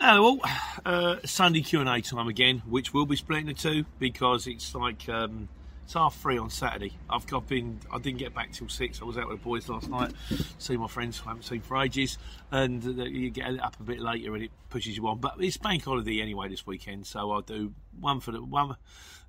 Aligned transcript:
Hello 0.00 0.24
all. 0.24 0.40
Uh, 0.86 1.16
Sunday 1.24 1.62
Q&A 1.62 2.00
time 2.00 2.28
again, 2.28 2.62
which 2.64 2.94
will 2.94 3.06
be 3.06 3.16
split 3.16 3.40
into 3.40 3.54
two 3.54 3.84
because 3.98 4.46
it's 4.46 4.72
like 4.72 5.08
um, 5.08 5.48
it's 5.82 5.94
half 5.94 6.14
three 6.14 6.38
on 6.38 6.48
Saturday. 6.48 6.92
I've 7.10 7.26
got 7.26 7.48
been 7.48 7.80
I 7.90 7.98
didn't 7.98 8.20
get 8.20 8.32
back 8.32 8.52
till 8.52 8.68
six. 8.68 9.02
I 9.02 9.04
was 9.04 9.18
out 9.18 9.26
with 9.28 9.40
the 9.40 9.44
boys 9.44 9.68
last 9.68 9.90
night, 9.90 10.12
see 10.58 10.76
my 10.76 10.86
friends 10.86 11.20
I 11.24 11.30
haven't 11.30 11.42
seen 11.42 11.60
for 11.60 11.82
ages, 11.82 12.18
and 12.52 12.84
uh, 13.00 13.02
you 13.02 13.30
get 13.30 13.58
up 13.58 13.80
a 13.80 13.82
bit 13.82 13.98
later 13.98 14.32
and 14.36 14.44
it 14.44 14.52
pushes 14.70 14.96
you 14.96 15.08
on. 15.08 15.18
But 15.18 15.36
it's 15.40 15.56
bank 15.56 15.84
holiday 15.84 16.20
anyway 16.20 16.48
this 16.48 16.64
weekend, 16.64 17.04
so 17.04 17.32
I'll 17.32 17.40
do 17.40 17.72
one 18.00 18.20
for 18.20 18.32
the 18.32 18.42
one 18.42 18.76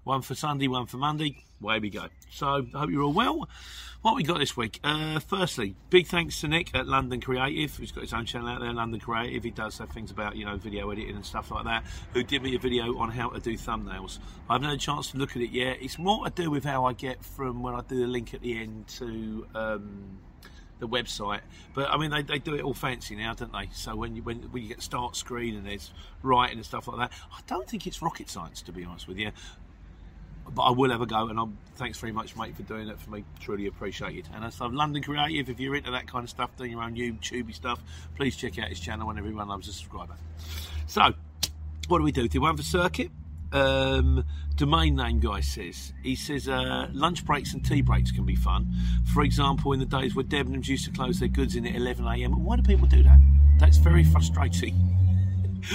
one 0.08 0.22
for 0.22 0.36
Sunday, 0.36 0.68
one 0.68 0.86
for 0.86 0.98
Monday. 0.98 1.44
Way 1.60 1.80
we 1.80 1.90
go. 1.90 2.06
So 2.32 2.48
I 2.48 2.78
hope 2.78 2.90
you're 2.90 3.04
all 3.04 3.14
well. 3.14 3.50
What 4.02 4.16
we 4.16 4.24
got 4.24 4.38
this 4.40 4.56
week? 4.56 4.80
Uh, 4.84 5.20
firstly, 5.20 5.76
big 5.90 6.08
thanks 6.08 6.40
to 6.42 6.48
Nick 6.48 6.74
at 6.74 6.88
London 6.88 7.20
Creative, 7.20 7.76
who's 7.76 7.92
got 7.92 8.02
his 8.02 8.14
own 8.14 8.26
channel 8.26 8.48
out 8.48 8.62
there, 8.62 8.72
London 8.72 9.00
Creative. 9.00 9.44
He 9.44 9.52
does 9.52 9.78
have 9.80 9.90
things 9.90 10.12
about 10.12 10.36
you 10.36 10.46
know 10.46 10.56
video 10.56 10.90
editing 10.92 11.16
and 11.16 11.26
stuff 11.26 11.52
like 11.52 11.66
that. 11.66 11.84
Who 12.14 12.24
did 12.24 12.42
me 12.42 12.56
a 12.56 12.59
video 12.59 12.98
on 12.98 13.09
how 13.09 13.30
to 13.30 13.40
do 13.40 13.54
thumbnails. 13.56 14.20
I 14.50 14.54
haven't 14.54 14.70
had 14.70 14.78
a 14.78 14.81
chance 14.81 15.12
to 15.12 15.18
look 15.18 15.36
at 15.36 15.42
it 15.42 15.52
yet. 15.52 15.78
It's 15.81 16.00
more 16.00 16.24
to 16.26 16.31
do 16.31 16.50
with 16.50 16.64
how 16.64 16.86
I 16.86 16.94
get 16.94 17.24
from 17.24 17.62
when 17.62 17.74
I 17.74 17.81
do 17.81 18.00
the 18.00 18.08
link 18.08 18.34
at 18.34 18.42
the 18.42 18.58
end 18.59 18.88
to. 19.00 19.48
Um, 19.54 20.20
the 20.80 20.88
website. 20.88 21.42
But 21.73 21.89
I 21.89 21.97
mean, 21.97 22.11
they, 22.11 22.22
they 22.22 22.39
do 22.39 22.56
it 22.56 22.61
all 22.61 22.73
fancy 22.73 23.16
now, 23.16 23.33
don't 23.33 23.52
they? 23.52 23.70
So 23.73 23.95
when 23.95 24.16
you 24.16 24.23
when, 24.23 24.38
when 24.52 24.64
you 24.64 24.70
get 24.70 24.81
start 24.81 25.16
screen 25.16 25.56
and 25.56 25.66
there's 25.66 25.92
writing 26.23 26.58
and 26.58 26.66
stuff 26.66 26.88
like 26.88 26.97
that, 26.97 27.11
I 27.31 27.39
don't 27.47 27.67
think 27.67 27.88
it's 27.88 28.02
rocket 28.02 28.30
science 28.30 28.61
to 28.64 28.72
be 28.72 28.84
honest 28.84 29.08
with 29.08 29.17
you 29.17 29.31
but 30.53 30.64
I 30.64 30.72
will 30.72 30.92
have 30.92 31.02
a 31.02 31.06
go, 31.06 31.28
and 31.28 31.39
I'm 31.39 31.58
thanks 31.75 31.97
very 32.00 32.11
much, 32.11 32.36
mate, 32.36 32.56
for 32.56 32.64
doing 32.64 32.88
it 32.88 33.00
for 33.00 33.11
me. 33.11 33.23
Truly 33.39 33.67
appreciate 33.67 34.16
it. 34.16 34.25
And 34.34 34.44
I 34.44 34.50
love 34.59 34.73
London 34.73 35.03
Creative. 35.03 35.50
If 35.50 35.59
you're 35.59 35.75
into 35.75 35.92
that 35.92 36.08
kind 36.08 36.23
of 36.23 36.30
stuff, 36.30 36.56
doing 36.58 36.72
your 36.72 36.84
own 36.84 36.95
YouTubey 36.95 37.53
stuff, 37.53 37.81
please 38.16 38.36
check 38.36 38.58
out 38.59 38.69
his 38.69 38.80
channel, 38.80 39.09
and 39.09 39.19
everyone 39.19 39.47
loves 39.47 39.67
a 39.67 39.73
subscriber. 39.73 40.16
So, 40.88 41.14
what 41.88 41.97
do 42.00 42.03
we 42.03 42.12
do? 42.12 42.28
Do 42.28 42.41
one 42.41 42.58
for 42.58 42.64
circuit? 42.64 43.12
Um, 43.52 44.26
domain 44.56 44.95
name 44.95 45.20
guy 45.20 45.40
says 45.40 45.94
he 46.03 46.16
says 46.16 46.50
uh, 46.50 46.88
lunch 46.92 47.23
breaks 47.23 47.53
and 47.53 47.63
tea 47.66 47.81
breaks 47.81 48.12
can 48.12 48.25
be 48.25 48.35
fun. 48.35 48.74
For 49.13 49.24
example, 49.24 49.74
in 49.74 49.80
the 49.80 49.85
days 49.85 50.16
where 50.16 50.25
Debenhams 50.25 50.68
used 50.68 50.85
to 50.85 50.91
close 50.91 51.19
their 51.19 51.30
goods 51.30 51.56
in 51.56 51.66
at 51.66 51.75
11 51.75 52.06
a.m. 52.06 52.44
Why 52.44 52.56
do 52.58 52.63
people 52.63 52.88
do 52.88 53.03
that? 53.03 53.19
That's 53.59 53.78
very 53.78 54.03
frustrating. 54.03 54.97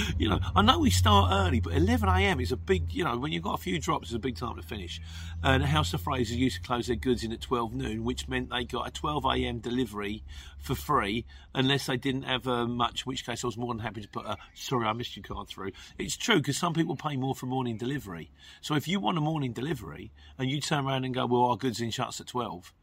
you 0.17 0.29
know, 0.29 0.39
I 0.55 0.61
know 0.61 0.79
we 0.79 0.89
start 0.89 1.31
early, 1.31 1.59
but 1.59 1.73
11 1.73 2.07
a.m. 2.09 2.39
is 2.39 2.51
a 2.51 2.57
big, 2.57 2.93
you 2.93 3.03
know, 3.03 3.17
when 3.17 3.31
you've 3.31 3.43
got 3.43 3.55
a 3.55 3.61
few 3.61 3.79
drops, 3.79 4.09
it's 4.09 4.15
a 4.15 4.19
big 4.19 4.37
time 4.37 4.55
to 4.55 4.61
finish. 4.61 5.01
And 5.43 5.63
House 5.63 5.93
of 5.93 6.01
Fraser 6.01 6.35
used 6.35 6.57
to 6.57 6.61
close 6.61 6.87
their 6.87 6.95
goods 6.95 7.23
in 7.23 7.31
at 7.31 7.41
12 7.41 7.73
noon, 7.73 8.03
which 8.03 8.27
meant 8.27 8.49
they 8.49 8.63
got 8.63 8.87
a 8.87 8.91
12 8.91 9.25
a.m. 9.25 9.59
delivery 9.59 10.23
for 10.57 10.75
free, 10.75 11.25
unless 11.53 11.87
they 11.87 11.97
didn't 11.97 12.23
have 12.23 12.47
uh, 12.47 12.65
much, 12.65 13.01
in 13.05 13.09
which 13.09 13.25
case 13.25 13.43
I 13.43 13.47
was 13.47 13.57
more 13.57 13.73
than 13.73 13.83
happy 13.83 14.01
to 14.01 14.07
put 14.07 14.25
a 14.25 14.37
sorry, 14.53 14.85
I 14.85 14.93
missed 14.93 15.15
your 15.15 15.23
card 15.23 15.47
through. 15.47 15.71
It's 15.97 16.17
true 16.17 16.37
because 16.37 16.57
some 16.57 16.73
people 16.73 16.95
pay 16.95 17.17
more 17.17 17.35
for 17.35 17.45
morning 17.45 17.77
delivery. 17.77 18.31
So 18.61 18.75
if 18.75 18.87
you 18.87 18.99
want 18.99 19.17
a 19.17 19.21
morning 19.21 19.53
delivery 19.53 20.11
and 20.37 20.49
you 20.49 20.61
turn 20.61 20.85
around 20.85 21.05
and 21.05 21.13
go, 21.13 21.25
well, 21.25 21.43
our 21.43 21.57
goods 21.57 21.81
in 21.81 21.91
shuts 21.91 22.21
at 22.21 22.27
12 22.27 22.73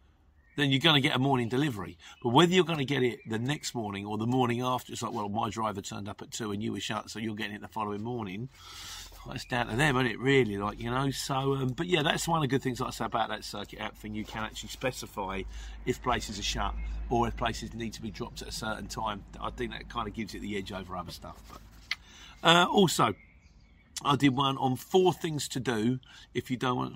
then 0.61 0.71
you're 0.71 0.81
going 0.81 1.01
to 1.01 1.01
get 1.01 1.17
a 1.17 1.19
morning 1.19 1.49
delivery. 1.49 1.99
But 2.23 2.31
whether 2.31 2.53
you're 2.53 2.65
going 2.65 2.79
to 2.79 2.85
get 2.85 3.03
it 3.03 3.21
the 3.29 3.39
next 3.39 3.75
morning 3.75 4.07
or 4.07 4.19
the 4.19 4.27
morning 4.27 4.63
after, 4.63 4.93
it's 4.93 5.03
like, 5.03 5.13
well, 5.13 5.29
my 5.29 5.51
driver 5.51 5.81
turned 5.81 6.09
up 6.09 6.23
at 6.23 6.31
two 6.31 6.53
and 6.53 6.63
you 6.63 6.73
were 6.73 6.81
shut, 6.81 7.11
so 7.11 7.19
you're 7.19 7.35
getting 7.35 7.55
it 7.55 7.61
the 7.61 7.69
following 7.69 8.03
morning. 8.03 8.49
It's 9.33 9.45
down 9.45 9.67
to 9.67 9.77
them, 9.77 9.97
isn't 9.97 10.07
it? 10.07 10.19
Really, 10.19 10.57
like 10.57 10.81
you 10.81 10.91
know. 10.91 11.11
So, 11.11 11.55
um, 11.55 11.69
but 11.69 11.87
yeah, 11.87 12.03
that's 12.03 12.27
one 12.27 12.39
of 12.39 12.43
the 12.43 12.49
good 12.49 12.63
things 12.63 12.81
I 12.81 12.91
say 12.91 13.05
about 13.05 13.29
that 13.29 13.45
circuit 13.45 13.79
app 13.79 13.97
thing. 13.97 14.15
You 14.15 14.25
can 14.25 14.45
actually 14.45 14.71
specify 14.71 15.43
if 15.85 16.03
places 16.03 16.39
are 16.39 16.43
shut 16.43 16.75
or 17.11 17.29
if 17.29 17.37
places 17.37 17.75
need 17.75 17.93
to 17.95 18.03
be 18.03 18.11
dropped 18.11 18.41
at 18.41 18.49
a 18.49 18.53
certain 18.53 18.87
time. 18.87 19.23
I 19.39 19.51
think 19.51 19.73
that 19.73 19.91
kind 19.91 20.09
of 20.09 20.15
gives 20.15 20.35
it 20.35 20.41
the 20.41 20.57
edge 20.57 20.73
over 20.73 20.97
other 20.97 21.13
stuff. 21.13 21.37
But 21.51 21.61
uh, 22.43 22.67
also, 22.71 23.15
I 24.05 24.17
did 24.17 24.35
one 24.35 24.57
on 24.57 24.77
four 24.77 25.13
things 25.13 25.49
to 25.49 25.61
do 25.61 26.01
if 26.33 26.51
you 26.51 26.57
don't 26.57 26.77
want 26.77 26.95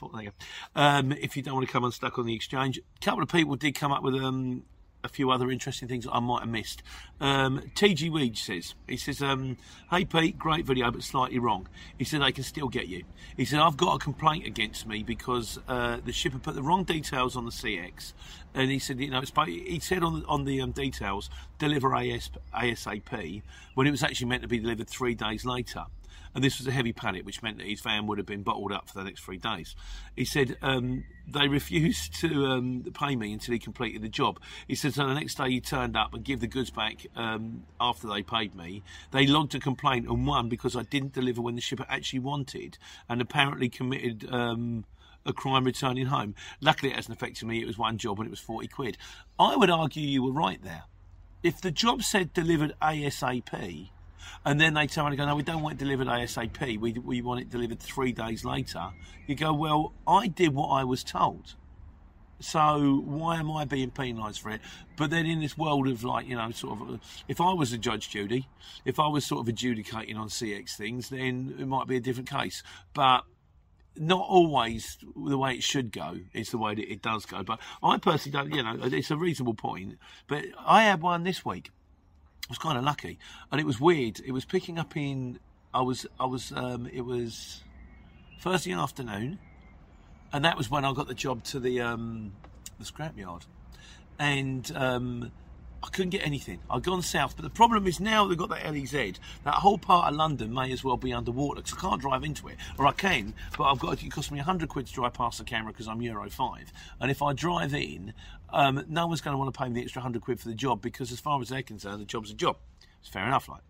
there 0.00 0.22
you 0.22 0.30
go. 0.30 0.80
Um, 0.80 1.12
if 1.12 1.36
you 1.36 1.42
don't 1.42 1.54
want 1.54 1.66
to 1.66 1.72
come 1.72 1.84
unstuck 1.84 2.18
on 2.18 2.26
the 2.26 2.34
exchange, 2.34 2.78
a 2.78 3.04
couple 3.04 3.22
of 3.22 3.28
people 3.28 3.56
did 3.56 3.74
come 3.74 3.92
up 3.92 4.02
with 4.02 4.14
um, 4.14 4.62
a 5.04 5.08
few 5.08 5.30
other 5.30 5.50
interesting 5.50 5.88
things 5.88 6.04
that 6.04 6.12
I 6.12 6.20
might 6.20 6.40
have 6.40 6.48
missed. 6.48 6.82
Um, 7.20 7.60
TG 7.74 8.10
Weege 8.10 8.38
says, 8.38 8.74
he 8.88 8.96
says, 8.96 9.22
um, 9.22 9.56
hey 9.90 10.04
Pete, 10.04 10.38
great 10.38 10.64
video, 10.64 10.90
but 10.90 11.02
slightly 11.02 11.38
wrong. 11.38 11.68
He 11.96 12.04
said, 12.04 12.22
they 12.22 12.32
can 12.32 12.44
still 12.44 12.68
get 12.68 12.88
you. 12.88 13.04
He 13.36 13.44
said, 13.44 13.60
I've 13.60 13.76
got 13.76 13.96
a 13.96 13.98
complaint 13.98 14.46
against 14.46 14.86
me 14.86 15.02
because 15.02 15.58
uh, 15.68 15.98
the 16.04 16.12
shipper 16.12 16.38
put 16.38 16.54
the 16.54 16.62
wrong 16.62 16.84
details 16.84 17.36
on 17.36 17.44
the 17.44 17.50
CX. 17.50 18.12
And 18.54 18.70
he 18.70 18.78
said, 18.78 18.98
you 18.98 19.10
know, 19.10 19.22
he 19.46 19.78
said 19.80 20.02
on 20.02 20.24
on 20.26 20.44
the 20.44 20.60
um, 20.60 20.72
details, 20.72 21.30
deliver 21.58 21.94
AS, 21.94 22.30
ASAP, 22.54 23.42
when 23.74 23.86
it 23.86 23.90
was 23.90 24.02
actually 24.02 24.28
meant 24.28 24.42
to 24.42 24.48
be 24.48 24.58
delivered 24.58 24.88
three 24.88 25.14
days 25.14 25.44
later 25.44 25.86
and 26.34 26.42
this 26.44 26.58
was 26.58 26.66
a 26.66 26.70
heavy 26.70 26.92
pallet, 26.92 27.24
which 27.24 27.42
meant 27.42 27.58
that 27.58 27.66
his 27.66 27.80
van 27.80 28.06
would 28.06 28.18
have 28.18 28.26
been 28.26 28.42
bottled 28.42 28.72
up 28.72 28.88
for 28.88 28.98
the 28.98 29.04
next 29.04 29.22
three 29.22 29.38
days. 29.38 29.74
He 30.16 30.24
said 30.24 30.56
um, 30.62 31.04
they 31.26 31.48
refused 31.48 32.14
to 32.20 32.46
um, 32.46 32.84
pay 32.94 33.16
me 33.16 33.32
until 33.32 33.52
he 33.52 33.58
completed 33.58 34.02
the 34.02 34.08
job. 34.08 34.40
He 34.66 34.74
said 34.74 34.94
so 34.94 35.06
the 35.06 35.14
next 35.14 35.36
day 35.36 35.50
he 35.50 35.60
turned 35.60 35.96
up 35.96 36.14
and 36.14 36.24
give 36.24 36.40
the 36.40 36.46
goods 36.46 36.70
back 36.70 37.06
um, 37.16 37.64
after 37.80 38.06
they 38.06 38.22
paid 38.22 38.54
me. 38.54 38.82
They 39.10 39.26
logged 39.26 39.54
a 39.54 39.60
complaint 39.60 40.08
and 40.08 40.26
won 40.26 40.48
because 40.48 40.76
I 40.76 40.82
didn't 40.82 41.12
deliver 41.12 41.40
when 41.40 41.54
the 41.54 41.60
shipper 41.60 41.86
actually 41.88 42.20
wanted, 42.20 42.78
and 43.08 43.20
apparently 43.20 43.68
committed 43.68 44.28
um, 44.30 44.84
a 45.26 45.32
crime 45.32 45.64
returning 45.64 46.06
home. 46.06 46.34
Luckily, 46.60 46.90
it 46.92 46.96
hasn't 46.96 47.16
affected 47.16 47.46
me. 47.46 47.60
It 47.60 47.66
was 47.66 47.78
one 47.78 47.98
job 47.98 48.18
and 48.18 48.26
it 48.26 48.30
was 48.30 48.40
40 48.40 48.68
quid. 48.68 48.96
I 49.38 49.56
would 49.56 49.70
argue 49.70 50.02
you 50.02 50.22
were 50.22 50.32
right 50.32 50.62
there. 50.62 50.84
If 51.42 51.60
the 51.60 51.70
job 51.70 52.02
said 52.02 52.32
delivered 52.32 52.74
ASAP, 52.82 53.90
and 54.44 54.60
then 54.60 54.74
they 54.74 54.86
turn 54.86 55.04
around 55.04 55.12
and 55.12 55.18
go, 55.18 55.26
no, 55.26 55.36
we 55.36 55.42
don't 55.42 55.62
want 55.62 55.74
it 55.74 55.78
delivered 55.78 56.06
ASAP. 56.06 56.78
We, 56.78 56.92
we 56.92 57.22
want 57.22 57.40
it 57.40 57.50
delivered 57.50 57.80
three 57.80 58.12
days 58.12 58.44
later. 58.44 58.90
You 59.26 59.34
go, 59.34 59.52
well, 59.52 59.92
I 60.06 60.26
did 60.26 60.54
what 60.54 60.68
I 60.68 60.84
was 60.84 61.04
told. 61.04 61.54
So 62.40 63.02
why 63.04 63.38
am 63.38 63.50
I 63.50 63.64
being 63.64 63.90
penalised 63.90 64.40
for 64.40 64.50
it? 64.50 64.60
But 64.96 65.10
then 65.10 65.26
in 65.26 65.40
this 65.40 65.58
world 65.58 65.88
of 65.88 66.04
like, 66.04 66.28
you 66.28 66.36
know, 66.36 66.50
sort 66.52 66.80
of, 66.80 66.90
uh, 66.94 66.98
if 67.26 67.40
I 67.40 67.52
was 67.52 67.72
a 67.72 67.78
judge, 67.78 68.10
Judy, 68.10 68.48
if 68.84 69.00
I 69.00 69.08
was 69.08 69.26
sort 69.26 69.40
of 69.40 69.48
adjudicating 69.48 70.16
on 70.16 70.28
CX 70.28 70.76
things, 70.76 71.08
then 71.08 71.56
it 71.58 71.66
might 71.66 71.88
be 71.88 71.96
a 71.96 72.00
different 72.00 72.30
case. 72.30 72.62
But 72.94 73.24
not 73.96 74.24
always 74.28 74.98
the 75.16 75.36
way 75.36 75.54
it 75.54 75.62
should 75.64 75.90
go. 75.90 76.18
It's 76.32 76.50
the 76.50 76.58
way 76.58 76.76
that 76.76 76.92
it 76.92 77.02
does 77.02 77.26
go. 77.26 77.42
But 77.42 77.58
I 77.82 77.98
personally 77.98 78.38
don't, 78.38 78.54
you 78.54 78.62
know, 78.62 78.78
it's 78.84 79.10
a 79.10 79.16
reasonable 79.16 79.54
point. 79.54 79.98
But 80.28 80.44
I 80.64 80.84
had 80.84 81.02
one 81.02 81.24
this 81.24 81.44
week 81.44 81.70
I 82.48 82.52
was 82.52 82.58
kind 82.58 82.78
of 82.78 82.84
lucky, 82.84 83.18
and 83.52 83.60
it 83.60 83.66
was 83.66 83.78
weird. 83.78 84.20
It 84.24 84.32
was 84.32 84.46
picking 84.46 84.78
up 84.78 84.96
in. 84.96 85.38
I 85.74 85.82
was. 85.82 86.06
I 86.18 86.24
was. 86.24 86.50
Um, 86.52 86.88
it 86.90 87.02
was 87.02 87.62
Thursday 88.40 88.72
afternoon, 88.72 89.38
and 90.32 90.44
that 90.46 90.56
was 90.56 90.70
when 90.70 90.86
I 90.86 90.94
got 90.94 91.08
the 91.08 91.14
job 91.14 91.44
to 91.44 91.60
the 91.60 91.82
um, 91.82 92.32
the 92.78 92.86
scrapyard, 92.86 93.42
and 94.18 94.72
um, 94.74 95.30
I 95.82 95.88
couldn't 95.88 96.10
get 96.10 96.26
anything. 96.26 96.58
I'd 96.68 96.82
gone 96.82 97.02
south, 97.02 97.36
but 97.36 97.44
the 97.44 97.50
problem 97.50 97.86
is 97.86 98.00
now 98.00 98.26
they've 98.26 98.36
got 98.36 98.48
that 98.48 98.64
LEZ. 98.64 99.14
That 99.44 99.54
whole 99.54 99.78
part 99.78 100.10
of 100.10 100.16
London 100.16 100.52
may 100.52 100.72
as 100.72 100.82
well 100.82 100.96
be 100.96 101.12
underwater 101.12 101.62
because 101.62 101.78
I 101.78 101.80
can't 101.80 102.00
drive 102.00 102.24
into 102.24 102.48
it, 102.48 102.56
or 102.78 102.86
I 102.86 102.92
can, 102.92 103.32
but 103.56 103.64
I've 103.64 103.78
got 103.78 104.02
it 104.02 104.10
cost 104.10 104.32
me 104.32 104.38
hundred 104.38 104.68
quid 104.68 104.86
to 104.88 104.92
drive 104.92 105.14
past 105.14 105.38
the 105.38 105.44
camera 105.44 105.72
because 105.72 105.86
I'm 105.86 106.02
Euro 106.02 106.28
five, 106.30 106.72
and 107.00 107.10
if 107.10 107.22
I 107.22 107.32
drive 107.32 107.74
in, 107.74 108.12
um, 108.50 108.84
no 108.88 109.06
one's 109.06 109.20
going 109.20 109.34
to 109.34 109.38
want 109.38 109.52
to 109.52 109.58
pay 109.58 109.68
me 109.68 109.74
the 109.74 109.82
extra 109.82 110.02
hundred 110.02 110.22
quid 110.22 110.40
for 110.40 110.48
the 110.48 110.54
job 110.54 110.82
because, 110.82 111.12
as 111.12 111.20
far 111.20 111.40
as 111.40 111.48
they're 111.48 111.62
concerned, 111.62 112.00
the 112.00 112.06
job's 112.06 112.30
a 112.30 112.34
job. 112.34 112.56
It's 113.00 113.08
fair 113.08 113.26
enough, 113.26 113.48
like. 113.48 113.62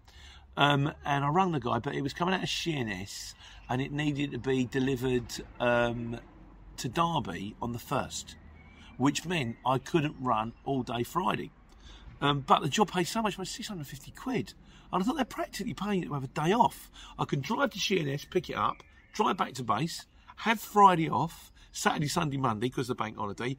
Um, 0.57 0.93
and 1.05 1.25
I 1.25 1.29
rang 1.29 1.53
the 1.53 1.61
guy, 1.61 1.79
but 1.79 1.95
it 1.95 2.01
was 2.01 2.13
coming 2.13 2.35
out 2.35 2.43
of 2.43 2.49
Sheerness, 2.49 3.35
and 3.69 3.81
it 3.83 3.93
needed 3.93 4.33
to 4.33 4.39
be 4.39 4.65
delivered 4.65 5.33
um, 5.61 6.19
to 6.79 6.89
Derby 6.89 7.55
on 7.61 7.73
the 7.73 7.79
first, 7.79 8.35
which 8.97 9.25
meant 9.27 9.57
I 9.65 9.79
couldn't 9.79 10.17
run 10.19 10.53
all 10.65 10.83
day 10.83 11.05
Friday. 11.05 11.53
Um, 12.21 12.41
but 12.41 12.63
the 12.63 12.69
job 12.69 12.91
pays 12.91 13.11
so 13.11 13.23
much, 13.23 13.39
money, 13.39 13.47
650 13.47 14.11
quid. 14.13 14.55
And 14.93 15.03
I 15.03 15.07
thought 15.07 15.17
they're 15.17 15.25
practically 15.25 15.75
paying 15.75 16.03
to 16.03 16.15
have 16.15 16.25
a 16.25 16.29
day 16.29 16.53
off. 16.53 16.91
I 17.19 17.25
can 17.25 17.41
drive 17.41 17.71
to 17.71 17.79
Sheerness, 17.79 18.25
pick 18.25 18.51
it 18.51 18.57
up, 18.57 18.83
drive 19.13 19.37
back 19.37 19.55
to 19.55 19.63
base, 19.63 20.07
have 20.37 20.61
Friday 20.61 21.11
off, 21.11 21.53
Saturday, 21.73 22.09
Sunday, 22.09 22.37
Monday, 22.37 22.69
because 22.69 22.89
the 22.89 22.95
bank 22.95 23.17
holiday, 23.17 23.57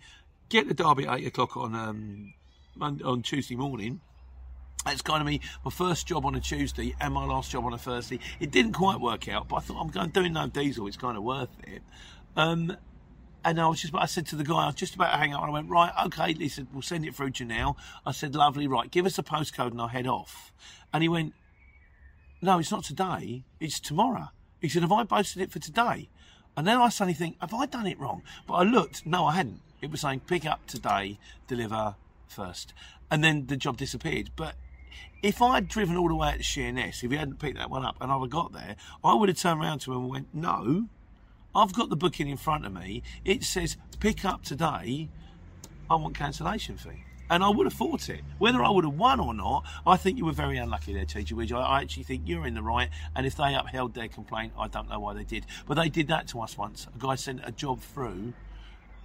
get 0.49 0.67
the 0.67 0.73
Derby 0.73 1.07
at 1.07 1.19
8 1.19 1.27
o'clock 1.27 1.57
on, 1.57 1.75
um, 1.75 2.33
on 2.81 3.21
Tuesday 3.21 3.55
morning. 3.55 4.01
It's 4.87 5.01
kind 5.01 5.21
of 5.21 5.27
me, 5.27 5.41
my 5.63 5.71
first 5.71 6.07
job 6.07 6.25
on 6.25 6.35
a 6.35 6.39
Tuesday 6.39 6.95
and 6.99 7.13
my 7.13 7.25
last 7.25 7.51
job 7.51 7.65
on 7.65 7.73
a 7.73 7.77
Thursday. 7.77 8.19
It 8.39 8.51
didn't 8.51 8.73
quite 8.73 8.99
work 8.99 9.27
out, 9.27 9.49
but 9.49 9.57
I 9.57 9.59
thought 9.59 9.79
I'm 9.79 9.89
going 9.89 10.09
doing 10.09 10.33
no 10.33 10.47
diesel. 10.47 10.87
It's 10.87 10.97
kind 10.97 11.17
of 11.17 11.23
worth 11.23 11.49
it. 11.67 11.83
Um, 12.37 12.75
and 13.45 13.59
I 13.59 13.67
was 13.67 13.81
just, 13.81 13.93
I 13.95 14.05
said 14.05 14.27
to 14.27 14.35
the 14.35 14.43
guy, 14.43 14.63
I 14.63 14.65
was 14.67 14.75
just 14.75 14.95
about 14.95 15.11
to 15.11 15.17
hang 15.17 15.33
up, 15.33 15.41
and 15.41 15.49
I 15.49 15.53
went, 15.53 15.69
right, 15.69 15.91
okay. 16.05 16.33
He 16.33 16.49
said, 16.49 16.67
we'll 16.73 16.81
send 16.81 17.05
it 17.05 17.15
through 17.15 17.31
to 17.31 17.43
you 17.43 17.47
now. 17.49 17.75
I 18.05 18.11
said, 18.11 18.35
lovely, 18.35 18.67
right, 18.67 18.91
give 18.91 19.05
us 19.05 19.17
a 19.17 19.23
postcode 19.23 19.71
and 19.71 19.81
I'll 19.81 19.87
head 19.87 20.07
off. 20.07 20.51
And 20.93 21.03
he 21.03 21.09
went, 21.09 21.33
no, 22.41 22.59
it's 22.59 22.71
not 22.71 22.83
today, 22.83 23.43
it's 23.59 23.79
tomorrow. 23.79 24.29
He 24.61 24.69
said, 24.69 24.81
have 24.81 24.91
I 24.91 25.03
posted 25.03 25.41
it 25.41 25.51
for 25.51 25.59
today? 25.59 26.09
And 26.57 26.67
then 26.67 26.77
I 26.77 26.89
suddenly 26.89 27.13
think, 27.13 27.37
have 27.39 27.53
I 27.53 27.65
done 27.65 27.87
it 27.87 27.99
wrong? 27.99 28.23
But 28.47 28.55
I 28.55 28.63
looked, 28.63 29.05
no, 29.05 29.25
I 29.25 29.35
hadn't. 29.35 29.61
It 29.81 29.91
was 29.91 30.01
saying, 30.01 30.21
pick 30.27 30.45
up 30.45 30.65
today, 30.67 31.17
deliver 31.47 31.95
first. 32.27 32.73
And 33.09 33.23
then 33.23 33.45
the 33.47 33.55
job 33.55 33.77
disappeared. 33.77 34.31
But 34.35 34.55
if 35.23 35.41
I'd 35.41 35.67
driven 35.69 35.95
all 35.95 36.09
the 36.09 36.15
way 36.15 36.29
out 36.29 36.37
to 36.37 36.43
Sheerness, 36.43 37.03
if 37.03 37.11
he 37.11 37.17
hadn't 37.17 37.39
picked 37.39 37.57
that 37.57 37.69
one 37.69 37.85
up 37.85 37.95
and 38.01 38.11
I'd 38.11 38.19
have 38.19 38.29
got 38.29 38.51
there, 38.51 38.75
I 39.03 39.13
would 39.13 39.29
have 39.29 39.37
turned 39.37 39.61
around 39.61 39.79
to 39.79 39.93
him 39.93 40.01
and 40.01 40.09
went, 40.09 40.27
no, 40.33 40.87
I've 41.59 41.73
got 41.73 41.89
the 41.89 41.95
booking 41.95 42.29
in 42.29 42.37
front 42.37 42.65
of 42.65 42.73
me. 42.73 43.03
It 43.25 43.43
says 43.43 43.77
pick 43.99 44.23
up 44.23 44.43
today. 44.43 45.09
I 45.89 45.95
want 45.95 46.15
cancellation 46.15 46.77
fee. 46.77 47.03
And 47.31 47.43
I 47.43 47.49
would 47.49 47.65
have 47.67 47.73
fought 47.73 48.09
it. 48.09 48.21
Whether 48.39 48.63
I 48.63 48.69
would 48.69 48.85
have 48.85 48.95
won 48.95 49.19
or 49.19 49.33
not, 49.33 49.65
I 49.85 49.97
think 49.97 50.17
you 50.17 50.25
were 50.25 50.31
very 50.31 50.57
unlucky 50.57 50.93
there, 50.93 51.05
TG 51.05 51.33
Widge. 51.33 51.51
I, 51.51 51.61
I 51.61 51.81
actually 51.81 52.03
think 52.03 52.23
you're 52.25 52.47
in 52.47 52.55
the 52.55 52.63
right. 52.63 52.89
And 53.15 53.27
if 53.27 53.35
they 53.35 53.53
upheld 53.53 53.93
their 53.93 54.07
complaint, 54.07 54.53
I 54.57 54.67
don't 54.67 54.89
know 54.89 54.99
why 54.99 55.13
they 55.13 55.25
did. 55.25 55.45
But 55.67 55.75
they 55.75 55.89
did 55.89 56.07
that 56.07 56.27
to 56.29 56.41
us 56.41 56.57
once. 56.57 56.87
A 56.95 56.97
guy 56.97 57.15
sent 57.15 57.41
a 57.43 57.51
job 57.51 57.81
through 57.81 58.33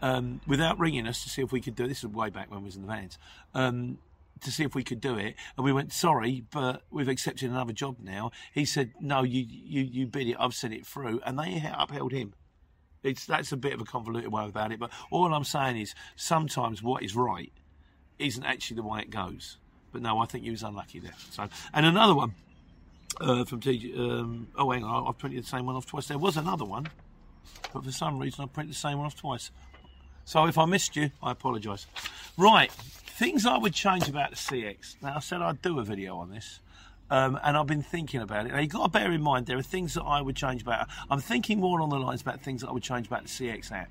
um, 0.00 0.40
without 0.46 0.78
ringing 0.78 1.06
us 1.06 1.22
to 1.24 1.28
see 1.28 1.42
if 1.42 1.52
we 1.52 1.60
could 1.60 1.74
do 1.74 1.84
it. 1.84 1.88
This 1.88 2.02
was 2.02 2.12
way 2.12 2.30
back 2.30 2.50
when 2.50 2.60
we 2.60 2.66
was 2.66 2.76
in 2.76 2.82
the 2.82 2.88
vans. 2.88 3.18
Um, 3.52 3.98
to 4.40 4.50
see 4.50 4.64
if 4.64 4.74
we 4.74 4.84
could 4.84 5.00
do 5.00 5.16
it, 5.16 5.34
and 5.56 5.64
we 5.64 5.72
went 5.72 5.92
sorry, 5.92 6.44
but 6.50 6.82
we've 6.90 7.08
accepted 7.08 7.50
another 7.50 7.72
job 7.72 7.96
now. 8.02 8.30
He 8.52 8.64
said, 8.64 8.92
"No, 9.00 9.22
you 9.22 9.44
you 9.48 9.82
you 9.82 10.06
bid 10.06 10.28
it. 10.28 10.36
I've 10.38 10.54
sent 10.54 10.74
it 10.74 10.86
through," 10.86 11.20
and 11.24 11.38
they 11.38 11.62
upheld 11.76 12.12
him. 12.12 12.34
It's 13.04 13.26
that's 13.26 13.52
a 13.52 13.56
bit 13.56 13.74
of 13.74 13.80
a 13.80 13.84
convoluted 13.84 14.32
way 14.32 14.46
about 14.46 14.72
it, 14.72 14.80
but 14.80 14.90
all 15.10 15.32
I'm 15.32 15.44
saying 15.44 15.76
is 15.76 15.94
sometimes 16.16 16.82
what 16.82 17.02
is 17.02 17.14
right 17.14 17.52
isn't 18.18 18.44
actually 18.44 18.76
the 18.76 18.82
way 18.82 19.00
it 19.00 19.10
goes. 19.10 19.58
But 19.92 20.02
no, 20.02 20.18
I 20.18 20.26
think 20.26 20.44
he 20.44 20.50
was 20.50 20.62
unlucky 20.62 20.98
there. 20.98 21.14
So, 21.30 21.48
and 21.72 21.86
another 21.86 22.14
one 22.14 22.34
uh, 23.20 23.44
from 23.44 23.60
TG. 23.60 23.96
Um, 23.98 24.48
oh, 24.56 24.70
hang 24.70 24.82
on, 24.82 25.06
I've 25.06 25.18
printed 25.18 25.44
the 25.44 25.48
same 25.48 25.66
one 25.66 25.76
off 25.76 25.86
twice. 25.86 26.08
There 26.08 26.18
was 26.18 26.36
another 26.36 26.64
one, 26.64 26.88
but 27.72 27.84
for 27.84 27.92
some 27.92 28.18
reason 28.18 28.44
I 28.44 28.46
printed 28.48 28.74
the 28.74 28.78
same 28.78 28.98
one 28.98 29.06
off 29.06 29.16
twice. 29.16 29.50
So 30.24 30.46
if 30.46 30.56
I 30.56 30.64
missed 30.64 30.96
you, 30.96 31.10
I 31.22 31.32
apologise. 31.32 31.86
Right, 32.38 32.72
things 32.72 33.44
I 33.44 33.58
would 33.58 33.74
change 33.74 34.08
about 34.08 34.30
the 34.30 34.36
CX. 34.36 34.96
Now 35.02 35.16
I 35.16 35.20
said 35.20 35.42
I'd 35.42 35.60
do 35.60 35.78
a 35.78 35.84
video 35.84 36.16
on 36.16 36.30
this. 36.30 36.60
Um, 37.10 37.38
and 37.44 37.56
I've 37.56 37.66
been 37.66 37.82
thinking 37.82 38.22
about 38.22 38.46
it. 38.46 38.52
Now 38.52 38.60
you've 38.60 38.72
got 38.72 38.84
to 38.84 38.88
bear 38.90 39.12
in 39.12 39.22
mind 39.22 39.46
there 39.46 39.58
are 39.58 39.62
things 39.62 39.94
that 39.94 40.02
I 40.02 40.20
would 40.22 40.36
change 40.36 40.62
about. 40.62 40.88
I'm 41.10 41.20
thinking 41.20 41.60
more 41.60 41.80
on 41.80 41.90
the 41.90 41.98
lines 41.98 42.22
about 42.22 42.40
things 42.40 42.62
that 42.62 42.68
I 42.68 42.72
would 42.72 42.82
change 42.82 43.06
about 43.06 43.24
the 43.24 43.28
CX 43.28 43.70
app. 43.72 43.90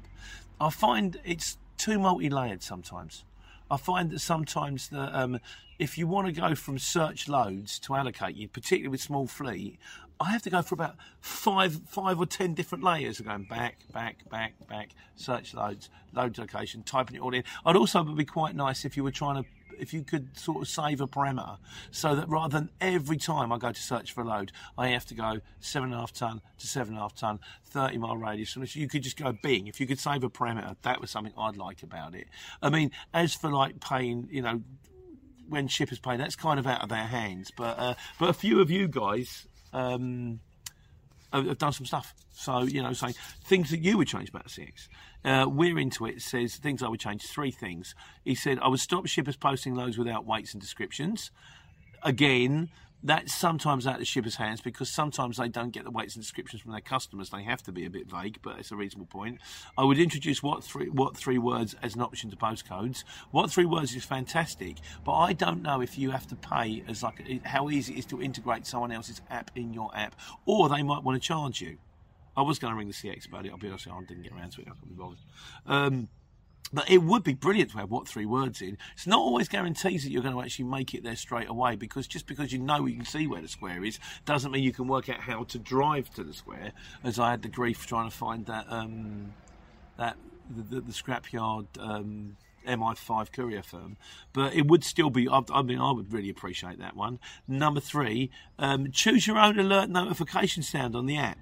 I 0.60 0.70
find 0.70 1.20
it's 1.24 1.58
too 1.78 2.00
multi-layered 2.00 2.64
sometimes. 2.64 3.24
I 3.70 3.78
find 3.78 4.12
that 4.12 4.20
sometimes 4.20 4.90
that 4.90 5.16
um, 5.16 5.40
if 5.80 5.98
you 5.98 6.08
want 6.08 6.28
to 6.28 6.34
go 6.34 6.56
from 6.56 6.78
search 6.80 7.28
loads 7.28 7.80
to 7.80 7.96
allocate 7.96 8.36
you, 8.36 8.48
particularly 8.48 8.90
with 8.90 9.02
small 9.02 9.28
fleet, 9.28 9.80
I 10.20 10.32
have 10.32 10.42
to 10.44 10.50
go 10.50 10.62
for 10.62 10.76
about 10.76 10.96
five, 11.22 11.82
five 11.88 12.20
or 12.20 12.26
ten 12.26 12.54
different 12.54 12.84
layers 12.84 13.20
of 13.20 13.26
going 13.26 13.44
back, 13.44 13.78
back, 13.92 14.30
back, 14.30 14.54
back, 14.68 14.92
search 15.16 15.54
loads, 15.54 15.90
load 16.14 16.38
location, 16.38 16.84
typing 16.84 17.16
it 17.16 17.22
all 17.22 17.34
in. 17.34 17.44
I'd 17.66 17.76
also 17.76 18.04
be 18.04 18.26
quite 18.26 18.56
nice 18.56 18.86
if 18.86 18.96
you 18.96 19.04
were 19.04 19.12
trying 19.12 19.44
to 19.44 19.50
if 19.80 19.94
you 19.94 20.04
could 20.04 20.38
sort 20.38 20.62
of 20.62 20.68
save 20.68 21.02
a 21.02 21.08
parameter 21.08 21.58
so 21.92 22.16
that 22.16 22.30
rather 22.30 22.60
than 22.60 22.70
every 22.82 23.18
time 23.18 23.52
I 23.52 23.58
go 23.58 23.72
to 23.72 23.82
search 23.82 24.12
for 24.12 24.22
a 24.22 24.26
load, 24.26 24.52
I 24.78 24.90
have 24.90 25.06
to 25.08 25.14
go 25.14 25.40
seven 25.60 25.90
and 25.90 25.96
a 25.96 26.00
half 26.00 26.14
ton 26.14 26.42
to 26.60 26.68
seven 26.68 26.94
and 26.94 27.00
a 27.00 27.02
half 27.02 27.16
ton, 27.16 27.40
30 27.66 27.98
mile 27.98 28.18
radius. 28.18 28.56
And 28.56 28.64
if 28.64 28.76
you 28.76 28.88
could 28.88 29.04
just 29.04 29.18
go 29.18 29.34
Bing, 29.44 29.68
if 29.68 29.80
you 29.80 29.88
could 29.88 30.00
save 30.00 30.24
a 30.24 30.30
parameter, 30.30 30.76
that 30.84 31.02
was 31.02 31.12
something 31.12 31.34
I'd 31.38 31.58
like 31.58 31.84
about 31.84 32.16
it. 32.16 32.28
I 32.62 32.70
mean, 32.70 32.92
as 33.14 33.34
for 33.34 33.52
like 33.52 33.80
paying, 33.80 34.28
you 34.32 34.42
know, 34.42 34.62
when 35.48 35.68
shippers 35.68 36.00
pay, 36.00 36.18
that's 36.18 36.36
kind 36.36 36.60
of 36.60 36.68
out 36.68 36.82
of 36.84 36.90
their 36.90 37.06
hands. 37.06 37.52
But 37.56 37.78
uh, 37.78 37.94
but 38.20 38.30
a 38.30 38.34
few 38.34 38.62
of 38.62 38.72
you 38.72 38.88
guys 38.88 39.48
um, 39.74 40.40
have 41.42 41.58
done 41.58 41.74
some 41.74 41.86
stuff. 41.86 42.14
So, 42.34 42.62
you 42.62 42.82
know, 42.82 42.94
saying 42.94 43.16
things 43.46 43.72
that 43.72 43.80
you 43.80 43.98
would 43.98 44.08
change 44.08 44.30
about 44.30 44.48
CX. 44.48 44.88
Uh, 45.26 45.46
we're 45.48 45.80
into 45.80 46.06
it. 46.06 46.22
Says 46.22 46.56
things 46.56 46.84
I 46.84 46.88
would 46.88 47.00
change. 47.00 47.24
Three 47.24 47.52
things. 47.52 47.96
He 48.24 48.36
said 48.36 48.60
I 48.60 48.68
would 48.68 48.80
stop 48.80 49.08
shippers 49.08 49.36
posting 49.36 49.76
loads 49.76 49.98
without 49.98 50.26
weights 50.26 50.54
and 50.54 50.62
descriptions. 50.62 51.32
Again, 52.04 52.70
that's 53.04 53.34
sometimes 53.34 53.86
out 53.86 53.96
of 53.96 54.00
the 54.00 54.06
shippers' 54.06 54.36
hands 54.36 54.62
because 54.62 54.90
sometimes 54.90 55.38
they 55.38 55.50
don't 55.50 55.72
get 55.72 55.84
the 55.84 55.92
weights 55.92 56.16
and 56.16 56.24
descriptions 56.24 56.62
from 56.62 56.72
their 56.72 56.82
customers. 56.82 57.30
They 57.30 57.44
have 57.44 57.62
to 57.64 57.72
be 57.72 57.86
a 57.86 57.90
bit 57.90 58.10
vague, 58.10 58.40
but 58.42 58.58
it's 58.60 58.72
a 58.72 58.76
reasonable 58.76 59.08
point. 59.08 59.40
I 59.78 59.84
would 59.84 60.00
introduce 60.00 60.42
what 60.42 60.64
three 60.64 60.90
what 60.90 61.18
three 61.18 61.38
words 61.38 61.76
as 61.84 61.96
an 61.96 62.02
option 62.02 62.30
to 62.30 62.38
postcodes. 62.38 63.04
What 63.32 63.52
three 63.52 63.66
words 63.66 63.94
is 63.96 64.06
fantastic, 64.06 64.78
but 65.04 65.14
I 65.14 65.34
don't 65.34 65.62
know 65.62 65.82
if 65.82 65.98
you 65.98 66.12
have 66.12 66.28
to 66.28 66.36
pay 66.36 66.84
as 66.88 67.04
like 67.04 67.46
how 67.46 67.70
easy 67.70 67.94
it 67.94 68.00
is 68.00 68.06
to 68.08 68.22
integrate 68.22 68.66
someone 68.66 68.92
else's 68.92 69.22
app 69.30 69.52
in 69.56 69.74
your 69.74 69.96
app, 69.96 70.16
or 70.46 70.70
they 70.70 70.84
might 70.84 71.04
want 71.04 71.22
to 71.22 71.28
charge 71.28 71.62
you. 71.62 71.78
I 72.36 72.42
was 72.42 72.58
going 72.58 72.74
to 72.74 72.78
ring 72.78 72.88
the 72.88 72.94
CX 72.94 73.28
about 73.28 73.46
it. 73.46 73.52
I'll 73.52 73.58
be 73.58 73.68
honest, 73.68 73.88
I 73.88 74.00
didn't 74.02 74.24
get 74.24 74.32
around 74.32 74.54
to 74.54 74.62
it. 74.62 74.68
I 74.68 74.72
can't 74.72 74.90
be 74.90 74.96
bothered. 74.96 75.20
Um, 75.68 76.08
but 76.74 76.90
it 76.90 77.04
would 77.04 77.24
be 77.24 77.34
brilliant 77.34 77.72
to 77.72 77.78
have 77.78 77.92
what 77.92 78.08
three 78.08 78.26
words 78.26 78.62
in. 78.62 78.78
It's 78.94 79.08
not 79.08 79.20
always 79.20 79.48
guarantees 79.48 80.04
that 80.04 80.12
you're 80.12 80.24
going 80.24 80.34
to 80.34 80.42
actually 80.42 80.66
make 80.66 80.94
it 80.94 81.04
there 81.04 81.16
straight 81.16 81.48
away 81.48 81.76
because 81.76 82.08
just 82.08 82.26
because 82.26 82.52
you 82.52 82.60
know 82.60 82.86
you 82.86 82.96
can 82.96 83.06
see 83.06 83.28
where 83.28 83.42
the 83.42 83.48
square 83.48 83.84
is 83.84 84.00
doesn't 84.26 84.52
mean 84.52 84.64
you 84.64 84.74
can 84.74 84.88
work 84.88 85.08
out 85.10 85.22
how 85.22 85.44
to 85.44 85.60
drive 85.60 86.10
to 86.16 86.24
the 86.24 86.34
square. 86.34 86.72
As 87.04 87.20
I 87.20 87.32
had 87.32 87.44
the 87.44 87.50
grief 87.50 87.86
trying 87.86 88.10
to 88.10 88.16
find 88.16 88.46
that 88.48 88.66
um, 88.70 89.34
that 89.98 90.18
the, 90.50 90.76
the, 90.76 90.82
the 90.82 90.92
scrapyard. 90.92 91.68
Um, 91.80 92.38
MI5 92.68 93.34
courier 93.34 93.62
firm, 93.62 93.98
but 94.32 94.54
it 94.54 94.68
would 94.68 94.86
still 94.86 95.10
be. 95.10 95.28
I, 95.28 95.62
mean, 95.64 95.80
I 95.80 95.92
would 95.92 96.14
really 96.14 96.30
appreciate 96.30 96.80
that 96.80 96.96
one. 96.96 97.20
Number 97.46 97.82
three, 97.82 98.32
um, 98.58 98.90
choose 98.92 99.28
your 99.28 99.38
own 99.38 99.60
alert 99.60 99.90
notification 99.90 100.64
sound 100.64 100.96
on 100.96 101.06
the 101.06 101.18
app 101.18 101.40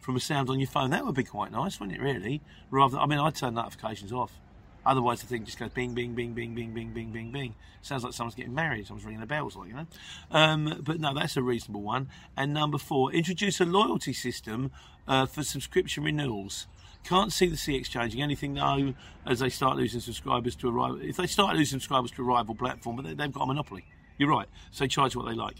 from 0.00 0.16
a 0.16 0.20
sound 0.20 0.50
on 0.50 0.60
your 0.60 0.68
phone. 0.68 0.90
That 0.90 1.04
would 1.06 1.14
be 1.14 1.24
quite 1.24 1.52
nice, 1.52 1.80
wouldn't 1.80 1.98
it? 1.98 2.02
Really, 2.02 2.40
rather. 2.70 2.98
I 2.98 3.06
mean, 3.06 3.18
I'd 3.18 3.34
turn 3.34 3.54
notifications 3.54 4.12
off. 4.12 4.38
Otherwise, 4.86 5.20
the 5.20 5.26
thing 5.26 5.44
just 5.44 5.58
goes 5.58 5.70
bing, 5.70 5.94
bing, 5.94 6.14
bing, 6.14 6.32
bing, 6.32 6.54
bing, 6.54 6.72
bing, 6.72 6.92
bing, 6.92 7.10
bing, 7.10 7.30
bing. 7.30 7.54
Sounds 7.82 8.04
like 8.04 8.12
someone's 8.12 8.34
getting 8.34 8.54
married. 8.54 8.86
Someone's 8.86 9.04
ringing 9.04 9.20
the 9.20 9.26
bells, 9.26 9.56
like 9.56 9.68
you 9.68 9.74
know. 9.74 9.86
Um, 10.30 10.80
but 10.84 11.00
no, 11.00 11.14
that's 11.14 11.36
a 11.36 11.42
reasonable 11.42 11.82
one. 11.82 12.08
And 12.36 12.54
number 12.54 12.78
four, 12.78 13.12
introduce 13.12 13.60
a 13.60 13.64
loyalty 13.64 14.12
system 14.12 14.70
uh, 15.06 15.26
for 15.26 15.42
subscription 15.42 16.04
renewals. 16.04 16.66
Can't 17.04 17.32
see 17.32 17.46
the 17.46 17.56
CX 17.56 17.88
changing 17.88 18.22
anything 18.22 18.54
though, 18.54 18.94
as 19.26 19.38
they 19.38 19.48
start 19.48 19.76
losing 19.76 20.00
subscribers 20.00 20.56
to 20.56 20.68
a 20.68 20.72
rival. 20.72 21.00
If 21.00 21.16
they 21.16 21.26
start 21.26 21.56
losing 21.56 21.78
subscribers 21.80 22.10
to 22.12 22.22
a 22.22 22.24
rival 22.24 22.54
platform, 22.54 22.96
but 22.96 23.16
they've 23.16 23.32
got 23.32 23.42
a 23.42 23.46
monopoly. 23.46 23.84
You're 24.18 24.30
right. 24.30 24.48
So 24.72 24.86
charge 24.86 25.14
what 25.14 25.26
they 25.26 25.34
like. 25.34 25.56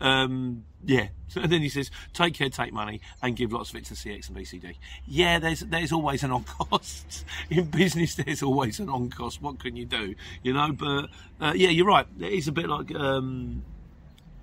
Um, 0.00 0.64
yeah. 0.84 1.08
And 1.36 1.52
then 1.52 1.60
he 1.60 1.68
says, 1.68 1.90
take 2.14 2.32
care, 2.32 2.48
take 2.48 2.72
money, 2.72 3.02
and 3.20 3.36
give 3.36 3.52
lots 3.52 3.68
of 3.68 3.76
it 3.76 3.84
to 3.86 3.94
CX 3.94 4.28
and 4.28 4.38
BCD. 4.38 4.76
Yeah, 5.06 5.38
there's 5.38 5.60
there's 5.60 5.92
always 5.92 6.22
an 6.22 6.30
on 6.30 6.44
cost. 6.44 7.26
In 7.50 7.64
business, 7.64 8.14
there's 8.14 8.42
always 8.42 8.80
an 8.80 8.88
on 8.88 9.10
cost. 9.10 9.42
What 9.42 9.58
can 9.58 9.76
you 9.76 9.84
do? 9.84 10.14
You 10.42 10.54
know, 10.54 10.72
but 10.72 11.10
uh, 11.38 11.52
yeah, 11.54 11.68
you're 11.68 11.84
right. 11.86 12.06
It's 12.20 12.46
a 12.46 12.52
bit 12.52 12.70
like. 12.70 12.94
Um, 12.94 13.64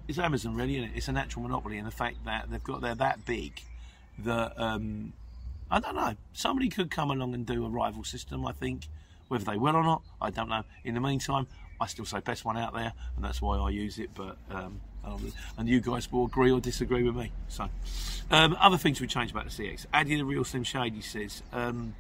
it's 0.08 0.20
Amazon, 0.20 0.56
really, 0.56 0.76
isn't 0.76 0.90
it? 0.90 0.98
It's 0.98 1.08
a 1.08 1.14
natural 1.14 1.44
monopoly, 1.44 1.78
and 1.78 1.88
the 1.88 1.92
fact 1.92 2.26
that 2.26 2.52
they've 2.52 2.64
got 2.64 2.82
they're 2.82 2.94
that 2.94 3.26
big 3.26 3.60
that 4.20 4.60
um, 4.60 5.14
I 5.72 5.80
don't 5.80 5.96
know. 5.96 6.16
Somebody 6.34 6.70
could 6.70 6.92
come 6.92 7.10
along 7.10 7.34
and 7.34 7.46
do 7.46 7.66
a 7.66 7.70
rival 7.70 8.04
system. 8.04 8.46
I 8.46 8.52
think 8.52 8.88
whether 9.30 9.46
they 9.46 9.58
will 9.58 9.76
or 9.76 9.84
not, 9.84 10.04
I 10.22 10.30
don't 10.30 10.50
know. 10.50 10.64
In 10.84 10.94
the 10.94 11.02
meantime, 11.02 11.48
I 11.82 11.88
still 11.88 12.06
say 12.06 12.20
best 12.20 12.46
one 12.46 12.58
out 12.58 12.74
there, 12.74 12.94
and 13.16 13.26
that's 13.26 13.42
why 13.42 13.58
I 13.58 13.70
use 13.70 13.98
it. 13.98 14.12
But 14.14 14.38
um, 14.52 14.82
and 15.58 15.70
you 15.70 15.80
guys 15.80 16.12
will 16.12 16.26
agree 16.26 16.52
or 16.52 16.60
disagree 16.60 17.04
with 17.04 17.16
me. 17.16 17.32
So, 17.48 17.70
um, 18.32 18.58
other 18.60 18.78
things 18.78 19.00
we 19.02 19.08
change 19.08 19.32
about 19.32 19.46
the 19.46 19.52
CX. 19.52 19.86
Adding 19.94 20.20
a 20.22 20.26
real 20.26 20.44
Slim 20.44 20.64
Shady 20.64 21.02
says, 21.02 21.44
um, 21.52 21.96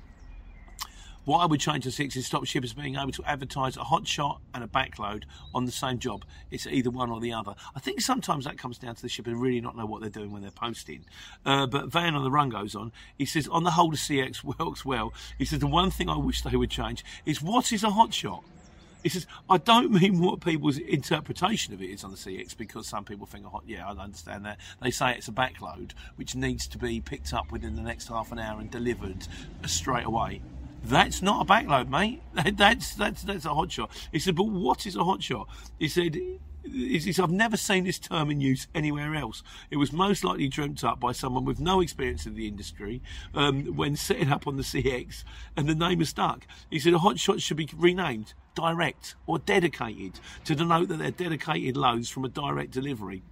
What 1.25 1.39
I 1.39 1.45
would 1.45 1.60
change 1.60 1.83
to 1.86 1.91
six 1.91 2.15
is 2.15 2.25
stop 2.25 2.45
shippers 2.45 2.74
being 2.74 2.95
able 2.95 3.12
to 3.12 3.24
advertise 3.25 3.77
a 3.77 3.83
hot 3.83 4.07
shot 4.07 4.41
and 4.53 4.63
a 4.63 4.67
backload 4.67 5.24
on 5.53 5.65
the 5.65 5.72
same 5.72 6.00
job. 6.00 6.25
It's 6.51 6.67
either 6.67 6.89
one 6.89 7.12
or 7.12 7.19
the 7.19 7.33
other. 7.33 7.55
I 7.75 7.79
think 7.79 8.01
sometimes 8.01 8.45
that 8.45 8.57
comes 8.57 8.77
down 8.77 8.95
to 8.95 9.01
the 9.01 9.10
shipper 9.10 9.33
really 9.36 9.62
not 9.62 9.77
know 9.77 9.86
what 9.86 10.01
they're 10.01 10.10
doing 10.10 10.31
when 10.31 10.41
they're 10.41 10.51
posting. 10.51 11.05
Uh, 11.45 11.65
but 11.67 11.88
Van 11.88 12.15
on 12.15 12.24
the 12.24 12.31
run 12.31 12.50
goes 12.50 12.75
on. 12.75 12.91
He 13.17 13.25
says, 13.25 13.48
on 13.48 13.63
the 13.63 13.72
whole, 13.72 13.91
the 13.91 13.98
CX 13.98 14.43
works 14.60 14.83
well. 14.83 15.13
He 15.38 15.45
says, 15.45 15.60
the 15.60 15.67
one 15.67 15.91
thing 15.91 16.10
I 16.10 16.17
wish 16.17 16.41
they 16.41 16.55
would 16.55 16.72
change 16.72 17.05
is 17.25 17.41
what 17.41 17.72
is 17.72 17.83
a 17.83 17.91
hot 17.91 18.13
shot? 18.13 18.43
He 19.03 19.10
says, 19.10 19.27
I 19.50 19.57
don't 19.57 19.91
mean 19.91 20.19
what 20.19 20.39
people's 20.39 20.77
interpretation 20.77 21.74
of 21.74 21.81
it 21.81 21.89
is 21.89 22.03
on 22.03 22.12
the 22.12 22.17
CX 22.17 22.57
because 22.57 22.88
some 22.88 23.03
people 23.03 23.25
think, 23.25 23.45
oh, 23.45 23.62
yeah, 23.67 23.88
I 23.88 23.91
understand 23.91 24.45
that. 24.45 24.57
They 24.81 24.91
say 24.91 25.13
it's 25.15 25.27
a 25.27 25.33
backload 25.33 25.91
which 26.15 26.36
needs 26.36 26.67
to 26.67 26.77
be 26.77 27.01
picked 27.01 27.33
up 27.33 27.51
within 27.51 27.75
the 27.75 27.81
next 27.81 28.07
half 28.07 28.31
an 28.31 28.39
hour 28.39 28.60
and 28.60 28.72
delivered 28.72 29.27
straight 29.65 30.05
away. 30.05 30.41
That's 30.86 31.22
not 31.22 31.45
a 31.45 31.50
backload, 31.50 31.89
mate. 31.89 32.22
That's 32.57 32.95
that's 32.95 33.24
that's 33.24 33.45
a 33.45 33.53
hot 33.53 33.72
shot. 33.72 33.89
He 34.12 34.19
said, 34.19 34.36
but 34.36 34.50
what 34.50 34.86
is 34.86 34.98
a 34.98 35.03
hot 35.05 35.24
shot? 35.24 35.48
He 35.79 35.88
said, 35.88 36.17
I've 36.65 37.31
never 37.31 37.55
seen 37.55 37.86
this 37.86 38.00
term 38.00 38.29
in 38.31 38.41
use 38.41 38.67
anywhere 38.75 39.15
else. 39.15 39.43
It 39.72 39.77
was 39.77 39.93
most 39.93 40.24
likely 40.25 40.50
dreamt 40.50 40.83
up 40.83 41.00
by 41.00 41.13
someone 41.13 41.45
with 41.45 41.60
no 41.60 41.79
experience 41.79 42.25
in 42.25 42.36
the 42.36 42.48
industry 42.48 43.01
um, 43.33 43.77
when 43.77 43.95
setting 43.95 44.31
up 44.31 44.45
on 44.45 44.57
the 44.57 44.63
CX, 44.63 45.24
and 45.55 45.67
the 45.67 45.75
name 45.75 46.01
is 46.01 46.10
stuck. 46.10 46.45
He 46.69 46.79
said, 46.79 46.93
a 46.93 47.00
hot 47.00 47.19
shot 47.19 47.41
should 47.41 47.57
be 47.57 47.69
renamed 47.74 48.33
direct 48.55 49.15
or 49.25 49.39
dedicated 49.39 50.19
to 50.45 50.55
denote 50.55 50.88
that 50.88 51.00
they're 51.00 51.12
dedicated 51.12 51.77
loads 51.77 52.10
from 52.10 52.25
a 52.25 52.29
direct 52.29 52.72
delivery 52.72 53.24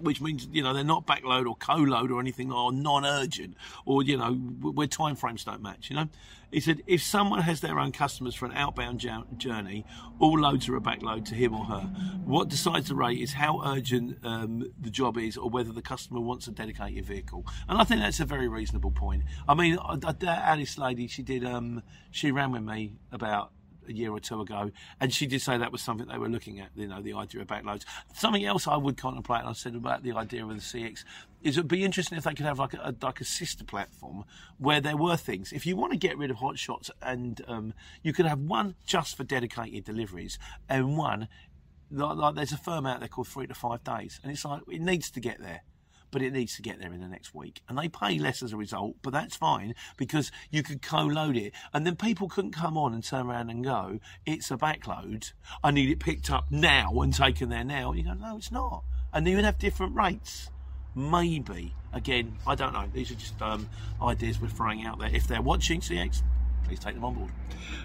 which 0.00 0.20
means 0.20 0.48
you 0.52 0.62
know 0.62 0.74
they're 0.74 0.84
not 0.84 1.06
backload 1.06 1.46
or 1.46 1.56
co-load 1.56 2.10
or 2.10 2.20
anything 2.20 2.52
or 2.52 2.72
non-urgent 2.72 3.56
or 3.84 4.02
you 4.02 4.16
know 4.16 4.32
where 4.34 4.86
time 4.86 5.16
frames 5.16 5.44
don't 5.44 5.62
match 5.62 5.90
you 5.90 5.96
know? 5.96 6.08
He 6.52 6.60
said 6.60 6.82
if 6.86 7.02
someone 7.02 7.42
has 7.42 7.60
their 7.60 7.78
own 7.78 7.92
customers 7.92 8.34
for 8.34 8.46
an 8.46 8.52
outbound 8.52 9.04
journey 9.36 9.84
all 10.20 10.38
loads 10.38 10.68
are 10.68 10.76
a 10.76 10.80
backload 10.80 11.24
to 11.26 11.34
him 11.34 11.54
or 11.54 11.64
her. 11.64 11.80
What 12.24 12.48
decides 12.48 12.88
the 12.88 12.94
rate 12.94 13.20
is 13.20 13.32
how 13.32 13.62
urgent 13.64 14.18
um, 14.24 14.70
the 14.80 14.90
job 14.90 15.18
is 15.18 15.36
or 15.36 15.50
whether 15.50 15.72
the 15.72 15.82
customer 15.82 16.20
wants 16.20 16.46
a 16.46 16.52
dedicated 16.52 17.04
vehicle. 17.04 17.44
And 17.68 17.78
i 17.78 17.84
think 17.84 18.00
that's 18.00 18.20
a 18.20 18.24
very 18.24 18.48
reasonable 18.48 18.92
point. 18.92 19.24
I 19.48 19.54
mean 19.54 19.76
that 19.98 20.22
alice 20.22 20.78
lady 20.78 21.08
she 21.08 21.22
did 21.22 21.44
um, 21.44 21.82
she 22.10 22.30
ran 22.30 22.52
with 22.52 22.62
me 22.62 22.92
about 23.10 23.50
a 23.88 23.92
year 23.92 24.10
or 24.10 24.20
two 24.20 24.40
ago, 24.40 24.70
and 25.00 25.12
she 25.12 25.26
did 25.26 25.42
say 25.42 25.56
that 25.56 25.72
was 25.72 25.82
something 25.82 26.06
they 26.06 26.18
were 26.18 26.28
looking 26.28 26.60
at. 26.60 26.70
You 26.74 26.88
know, 26.88 27.02
the 27.02 27.14
idea 27.14 27.42
of 27.42 27.46
backloads. 27.46 27.84
Something 28.14 28.44
else 28.44 28.66
I 28.66 28.76
would 28.76 28.96
contemplate, 28.96 29.40
and 29.40 29.48
I 29.48 29.52
said 29.52 29.74
about 29.74 30.02
the 30.02 30.12
idea 30.12 30.44
of 30.44 30.50
the 30.50 30.56
CX, 30.56 31.04
is 31.42 31.56
it'd 31.56 31.68
be 31.68 31.84
interesting 31.84 32.18
if 32.18 32.24
they 32.24 32.34
could 32.34 32.46
have 32.46 32.58
like 32.58 32.74
a, 32.74 32.94
like 33.00 33.20
a 33.20 33.24
sister 33.24 33.64
platform 33.64 34.24
where 34.58 34.80
there 34.80 34.96
were 34.96 35.16
things. 35.16 35.52
If 35.52 35.66
you 35.66 35.76
want 35.76 35.92
to 35.92 35.98
get 35.98 36.18
rid 36.18 36.30
of 36.30 36.36
hot 36.36 36.58
shots, 36.58 36.90
and 37.02 37.40
um, 37.46 37.74
you 38.02 38.12
could 38.12 38.26
have 38.26 38.40
one 38.40 38.74
just 38.86 39.16
for 39.16 39.24
dedicated 39.24 39.84
deliveries, 39.84 40.38
and 40.68 40.96
one 40.96 41.28
like, 41.90 42.16
like 42.16 42.34
there's 42.34 42.52
a 42.52 42.56
firm 42.56 42.86
out 42.86 43.00
there 43.00 43.08
called 43.08 43.28
Three 43.28 43.46
to 43.46 43.54
Five 43.54 43.84
Days, 43.84 44.20
and 44.22 44.32
it's 44.32 44.44
like 44.44 44.62
it 44.70 44.80
needs 44.80 45.10
to 45.12 45.20
get 45.20 45.40
there 45.40 45.62
but 46.16 46.22
it 46.22 46.32
needs 46.32 46.56
to 46.56 46.62
get 46.62 46.80
there 46.80 46.94
in 46.94 47.02
the 47.02 47.08
next 47.08 47.34
week. 47.34 47.60
And 47.68 47.76
they 47.76 47.90
pay 47.90 48.18
less 48.18 48.42
as 48.42 48.54
a 48.54 48.56
result, 48.56 48.96
but 49.02 49.12
that's 49.12 49.36
fine 49.36 49.74
because 49.98 50.32
you 50.50 50.62
could 50.62 50.80
co-load 50.80 51.36
it. 51.36 51.52
And 51.74 51.86
then 51.86 51.94
people 51.94 52.26
couldn't 52.26 52.52
come 52.52 52.78
on 52.78 52.94
and 52.94 53.04
turn 53.04 53.26
around 53.26 53.50
and 53.50 53.62
go, 53.62 54.00
it's 54.24 54.50
a 54.50 54.56
backload. 54.56 55.32
I 55.62 55.72
need 55.72 55.90
it 55.90 56.00
picked 56.00 56.30
up 56.30 56.46
now 56.50 57.02
and 57.02 57.12
taken 57.12 57.50
there 57.50 57.64
now. 57.64 57.90
And 57.90 57.98
you 57.98 58.06
go, 58.06 58.14
no, 58.14 58.38
it's 58.38 58.50
not. 58.50 58.82
And 59.12 59.28
you 59.28 59.36
would 59.36 59.44
have 59.44 59.58
different 59.58 59.94
rates. 59.94 60.48
Maybe. 60.94 61.74
Again, 61.92 62.38
I 62.46 62.54
don't 62.54 62.72
know. 62.72 62.88
These 62.94 63.10
are 63.10 63.16
just 63.16 63.42
um, 63.42 63.68
ideas 64.00 64.40
we're 64.40 64.48
throwing 64.48 64.86
out 64.86 64.98
there. 64.98 65.14
If 65.14 65.26
they're 65.26 65.42
watching 65.42 65.82
CX, 65.82 66.22
please 66.64 66.78
take 66.78 66.94
them 66.94 67.04
on 67.04 67.12
board. 67.12 67.30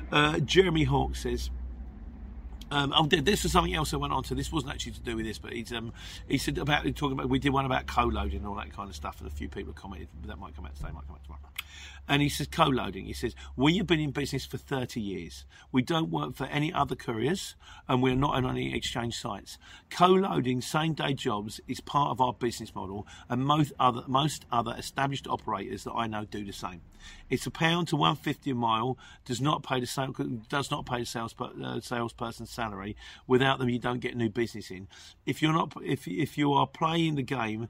Uh, 0.09 0.39
Jeremy 0.39 0.85
Hawk 0.85 1.17
says, 1.17 1.49
um, 2.71 2.93
oh, 2.95 3.05
this 3.05 3.43
was 3.43 3.51
something 3.51 3.75
else 3.75 3.93
I 3.93 3.97
went 3.97 4.13
on 4.13 4.23
to. 4.23 4.35
This 4.35 4.51
wasn't 4.51 4.73
actually 4.73 4.93
to 4.93 5.01
do 5.01 5.17
with 5.17 5.25
this, 5.25 5.37
but 5.37 5.51
he's 5.51 5.73
um, 5.73 5.91
he 6.27 6.37
said 6.37 6.57
about 6.57 6.83
talking 6.95 7.13
about 7.13 7.29
we 7.29 7.37
did 7.37 7.51
one 7.51 7.65
about 7.65 7.85
co-loading 7.85 8.39
and 8.39 8.47
all 8.47 8.55
that 8.55 8.73
kind 8.73 8.89
of 8.89 8.95
stuff, 8.95 9.19
and 9.19 9.27
a 9.27 9.33
few 9.33 9.49
people 9.49 9.73
commented 9.73 10.07
that 10.25 10.39
might 10.39 10.55
come 10.55 10.65
out 10.65 10.75
today, 10.75 10.89
might 10.93 11.05
come 11.05 11.15
out 11.15 11.23
tomorrow. 11.23 11.41
And 12.07 12.21
he 12.21 12.29
says 12.29 12.47
co-loading. 12.47 13.05
He 13.05 13.13
says 13.13 13.35
we 13.57 13.77
have 13.77 13.87
been 13.87 13.99
in 13.99 14.11
business 14.11 14.45
for 14.45 14.57
30 14.57 15.01
years. 15.01 15.45
We 15.71 15.81
don't 15.81 16.09
work 16.09 16.35
for 16.35 16.45
any 16.45 16.71
other 16.71 16.95
couriers, 16.95 17.55
and 17.89 18.01
we're 18.01 18.15
not 18.15 18.35
on 18.35 18.49
any 18.49 18.73
exchange 18.73 19.19
sites. 19.19 19.57
Co-loading 19.89 20.61
same-day 20.61 21.13
jobs 21.13 21.59
is 21.67 21.81
part 21.81 22.11
of 22.11 22.21
our 22.21 22.33
business 22.33 22.73
model, 22.73 23.05
and 23.29 23.45
most 23.45 23.73
other 23.79 24.03
most 24.07 24.45
other 24.49 24.73
established 24.77 25.27
operators 25.27 25.83
that 25.83 25.93
I 25.93 26.07
know 26.07 26.23
do 26.23 26.45
the 26.45 26.53
same. 26.53 26.81
It's 27.31 27.47
a 27.47 27.51
pound 27.51 27.87
to 27.87 27.95
150 27.95 28.51
a 28.51 28.55
mile. 28.55 28.97
Does 29.25 29.39
not 29.39 29.63
pay 29.63 29.79
the 29.79 29.87
sale, 29.87 30.13
does 30.49 30.69
not 30.69 30.85
pay 30.85 30.99
the 30.99 31.05
sales 31.05 31.33
uh, 31.39 31.79
salesperson's 31.79 32.51
salary. 32.51 32.97
Without 33.25 33.57
them, 33.57 33.69
you 33.69 33.79
don't 33.79 34.01
get 34.01 34.17
new 34.17 34.29
business 34.29 34.69
in. 34.69 34.89
If 35.25 35.41
you're 35.41 35.53
not 35.53 35.73
if 35.81 36.07
if 36.07 36.37
you 36.37 36.53
are 36.53 36.67
playing 36.67 37.15
the 37.15 37.23
game 37.23 37.69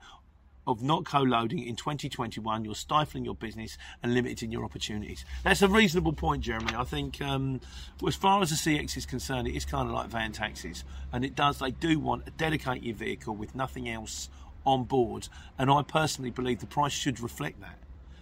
of 0.68 0.82
not 0.82 1.06
co-loading 1.06 1.60
in 1.60 1.76
2021, 1.76 2.66
you're 2.66 2.76
stifling 2.76 3.26
your 3.26 3.36
business 3.36 3.78
and 4.02 4.14
limiting 4.14 4.52
your 4.52 4.64
opportunities. 4.64 5.26
That's 5.44 5.62
a 5.62 5.68
reasonable 5.68 6.14
point, 6.14 6.44
Jeremy. 6.44 6.74
I 6.76 6.84
think 6.84 7.22
um, 7.22 7.62
as 8.06 8.16
far 8.16 8.42
as 8.42 8.50
the 8.50 8.56
CX 8.56 8.98
is 8.98 9.06
concerned, 9.06 9.48
it 9.48 9.56
is 9.56 9.66
kind 9.66 9.88
of 9.88 9.94
like 9.94 10.10
van 10.10 10.32
taxis, 10.32 10.84
and 11.14 11.24
it 11.24 11.36
does. 11.36 11.60
They 11.60 11.72
do 11.72 12.00
want 12.00 12.28
a 12.28 12.32
dedicated 12.32 12.98
vehicle 12.98 13.36
with 13.36 13.56
nothing 13.56 13.90
else 13.90 14.30
on 14.66 14.86
board, 14.86 15.28
and 15.58 15.70
I 15.70 15.84
personally 15.84 16.32
believe 16.32 16.60
the 16.60 16.68
price 16.68 16.94
should 16.94 17.20
reflect 17.20 17.62
that. 17.62 17.78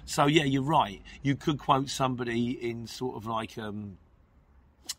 So 0.10 0.26
yeah, 0.26 0.46
you're 0.46 0.64
right. 0.64 1.04
You 1.22 1.36
could 1.36 1.60
quote 1.60 1.88
somebody 1.88 2.50
in 2.68 2.88
sort 2.88 3.16
of 3.16 3.28
like 3.28 3.60
um, 3.60 4.00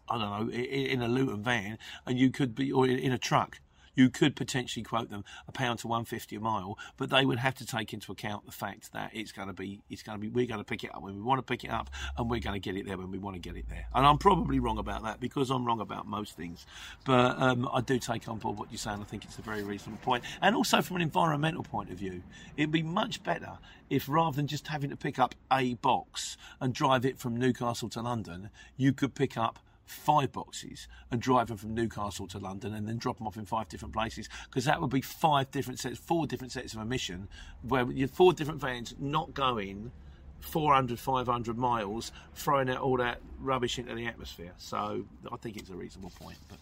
I 0.08 0.16
don't 0.16 0.48
know, 0.48 0.54
in 0.54 1.02
a 1.02 1.08
Luton 1.08 1.42
van, 1.42 1.78
and 2.06 2.16
you 2.16 2.30
could 2.30 2.54
be 2.54 2.70
or 2.70 2.86
in 2.86 3.10
a 3.10 3.18
truck 3.18 3.58
you 4.00 4.08
could 4.08 4.34
potentially 4.34 4.82
quote 4.82 5.10
them 5.10 5.22
a 5.46 5.52
pound 5.52 5.78
to 5.78 5.86
150 5.86 6.36
a 6.36 6.40
mile, 6.40 6.78
but 6.96 7.10
they 7.10 7.26
would 7.26 7.38
have 7.38 7.54
to 7.54 7.66
take 7.66 7.92
into 7.92 8.10
account 8.10 8.46
the 8.46 8.52
fact 8.52 8.92
that 8.94 9.10
it's 9.12 9.30
going 9.30 9.48
to 9.48 9.52
be, 9.52 9.82
it's 9.90 10.02
going 10.02 10.16
to 10.16 10.20
be, 10.20 10.28
we're 10.28 10.46
going 10.46 10.58
to 10.58 10.64
pick 10.64 10.82
it 10.82 10.94
up 10.94 11.02
when 11.02 11.14
we 11.14 11.20
want 11.20 11.38
to 11.38 11.42
pick 11.42 11.64
it 11.64 11.70
up, 11.70 11.90
and 12.16 12.30
we're 12.30 12.40
going 12.40 12.58
to 12.58 12.60
get 12.60 12.78
it 12.80 12.86
there 12.86 12.96
when 12.96 13.10
we 13.10 13.18
want 13.18 13.36
to 13.36 13.40
get 13.40 13.58
it 13.58 13.68
there. 13.68 13.86
And 13.94 14.06
I'm 14.06 14.16
probably 14.16 14.58
wrong 14.58 14.78
about 14.78 15.02
that 15.02 15.20
because 15.20 15.50
I'm 15.50 15.66
wrong 15.66 15.80
about 15.80 16.06
most 16.06 16.34
things, 16.34 16.64
but 17.04 17.38
um, 17.38 17.68
I 17.70 17.82
do 17.82 17.98
take 17.98 18.26
on 18.26 18.38
board 18.38 18.58
what 18.58 18.70
you're 18.70 18.78
saying. 18.78 19.00
I 19.00 19.04
think 19.04 19.26
it's 19.26 19.38
a 19.38 19.42
very 19.42 19.62
reasonable 19.62 20.00
point, 20.02 20.24
and 20.40 20.56
also 20.56 20.80
from 20.80 20.96
an 20.96 21.02
environmental 21.02 21.62
point 21.62 21.90
of 21.90 21.98
view, 21.98 22.22
it'd 22.56 22.72
be 22.72 22.82
much 22.82 23.22
better 23.22 23.58
if 23.90 24.08
rather 24.08 24.36
than 24.36 24.46
just 24.46 24.68
having 24.68 24.88
to 24.88 24.96
pick 24.96 25.18
up 25.18 25.34
a 25.52 25.74
box 25.74 26.38
and 26.58 26.72
drive 26.72 27.04
it 27.04 27.18
from 27.18 27.36
Newcastle 27.36 27.90
to 27.90 28.00
London, 28.00 28.48
you 28.78 28.94
could 28.94 29.14
pick 29.14 29.36
up 29.36 29.58
five 29.90 30.32
boxes 30.32 30.86
and 31.10 31.20
drive 31.20 31.48
them 31.48 31.56
from 31.56 31.74
Newcastle 31.74 32.26
to 32.28 32.38
London 32.38 32.74
and 32.74 32.88
then 32.88 32.96
drop 32.96 33.18
them 33.18 33.26
off 33.26 33.36
in 33.36 33.44
five 33.44 33.68
different 33.68 33.92
places 33.92 34.28
because 34.46 34.64
that 34.64 34.80
would 34.80 34.90
be 34.90 35.00
five 35.00 35.50
different 35.50 35.80
sets, 35.80 35.98
four 35.98 36.26
different 36.26 36.52
sets 36.52 36.74
of 36.74 36.80
emission 36.80 37.28
where 37.62 37.90
you 37.90 38.06
four 38.06 38.32
different 38.32 38.60
vans 38.60 38.94
not 38.98 39.34
going 39.34 39.92
400, 40.40 40.98
500 40.98 41.58
miles, 41.58 42.12
throwing 42.34 42.70
out 42.70 42.78
all 42.78 42.96
that 42.96 43.20
rubbish 43.38 43.78
into 43.78 43.94
the 43.94 44.06
atmosphere. 44.06 44.52
So 44.56 45.04
I 45.30 45.36
think 45.36 45.56
it's 45.56 45.70
a 45.70 45.74
reasonable 45.74 46.12
point. 46.18 46.38
But 46.48 46.58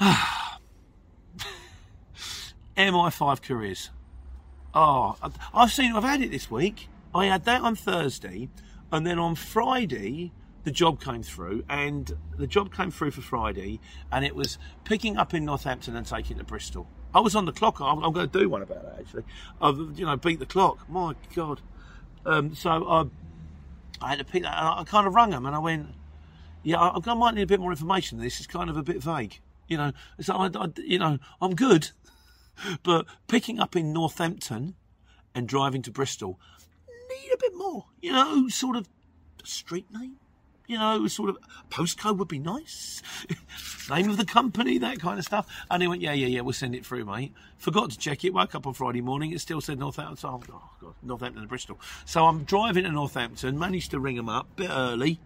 MI5 2.76 3.42
couriers. 3.42 3.90
Oh, 4.74 5.16
I've 5.54 5.72
seen, 5.72 5.94
I've 5.94 6.04
had 6.04 6.20
it 6.20 6.30
this 6.30 6.50
week. 6.50 6.88
I 7.14 7.26
had 7.26 7.44
that 7.44 7.60
on 7.60 7.76
Thursday, 7.76 8.48
and 8.90 9.06
then 9.06 9.20
on 9.20 9.36
Friday, 9.36 10.32
the 10.64 10.70
job 10.70 11.00
came 11.00 11.22
through, 11.22 11.64
and 11.68 12.16
the 12.36 12.46
job 12.46 12.74
came 12.74 12.90
through 12.90 13.12
for 13.12 13.20
Friday, 13.20 13.80
and 14.10 14.24
it 14.24 14.34
was 14.34 14.58
picking 14.84 15.16
up 15.16 15.34
in 15.34 15.44
Northampton 15.44 15.94
and 15.94 16.06
taking 16.06 16.38
to 16.38 16.44
Bristol. 16.44 16.88
I 17.14 17.20
was 17.20 17.36
on 17.36 17.44
the 17.44 17.52
clock. 17.52 17.80
I'm, 17.80 18.02
I'm 18.02 18.12
going 18.12 18.28
to 18.28 18.38
do 18.38 18.48
one 18.48 18.62
about 18.62 18.82
that 18.82 18.98
actually. 18.98 19.24
I've 19.60 19.78
you 19.96 20.04
know 20.04 20.16
beat 20.16 20.40
the 20.40 20.46
clock. 20.46 20.88
My 20.88 21.14
God. 21.34 21.60
Um, 22.26 22.54
so 22.54 22.70
I, 22.70 23.04
I 24.00 24.08
had 24.10 24.18
to 24.18 24.24
pick 24.24 24.42
that. 24.42 24.52
I, 24.52 24.80
I 24.80 24.84
kind 24.84 25.06
of 25.06 25.14
rung 25.14 25.30
them 25.30 25.46
and 25.46 25.54
I 25.54 25.58
went, 25.58 25.88
"Yeah, 26.62 26.80
I, 26.80 26.98
I 27.04 27.14
might 27.14 27.34
need 27.34 27.42
a 27.42 27.46
bit 27.46 27.60
more 27.60 27.70
information. 27.70 28.18
This 28.18 28.40
is 28.40 28.46
kind 28.46 28.68
of 28.68 28.76
a 28.76 28.82
bit 28.82 29.02
vague. 29.02 29.40
You 29.68 29.76
know, 29.76 29.92
so 30.20 30.34
I, 30.34 30.50
I 30.54 30.68
you 30.78 30.98
know, 30.98 31.18
I'm 31.40 31.54
good, 31.54 31.90
but 32.82 33.06
picking 33.28 33.60
up 33.60 33.76
in 33.76 33.92
Northampton 33.92 34.74
and 35.34 35.46
driving 35.46 35.82
to 35.82 35.90
Bristol 35.90 36.40
need 37.08 37.32
a 37.32 37.38
bit 37.38 37.54
more. 37.54 37.84
You 38.00 38.12
know, 38.12 38.48
sort 38.48 38.76
of 38.76 38.88
street 39.44 39.86
name 39.92 40.16
you 40.66 40.78
know, 40.78 41.06
sort 41.06 41.30
of 41.30 41.38
postcode 41.70 42.16
would 42.18 42.28
be 42.28 42.38
nice. 42.38 43.02
Name 43.90 44.08
of 44.08 44.16
the 44.16 44.24
company, 44.24 44.78
that 44.78 44.98
kind 44.98 45.18
of 45.18 45.24
stuff. 45.24 45.46
And 45.70 45.82
he 45.82 45.88
went, 45.88 46.00
yeah, 46.00 46.12
yeah, 46.12 46.26
yeah, 46.26 46.40
we'll 46.40 46.54
send 46.54 46.74
it 46.74 46.86
through, 46.86 47.04
mate. 47.04 47.32
Forgot 47.58 47.90
to 47.90 47.98
check 47.98 48.24
it. 48.24 48.32
Woke 48.32 48.54
up 48.54 48.66
on 48.66 48.74
Friday 48.74 49.02
morning. 49.02 49.32
It 49.32 49.40
still 49.40 49.60
said 49.60 49.78
Northampton. 49.78 50.30
Oh, 50.30 50.70
God, 50.80 50.94
Northampton 51.02 51.42
and 51.42 51.48
Bristol. 51.48 51.78
So 52.06 52.26
I'm 52.26 52.44
driving 52.44 52.84
to 52.84 52.90
Northampton. 52.90 53.58
Managed 53.58 53.90
to 53.90 54.00
ring 54.00 54.16
them 54.16 54.28
up 54.28 54.46
a 54.52 54.62
bit 54.62 54.70
early. 54.70 55.20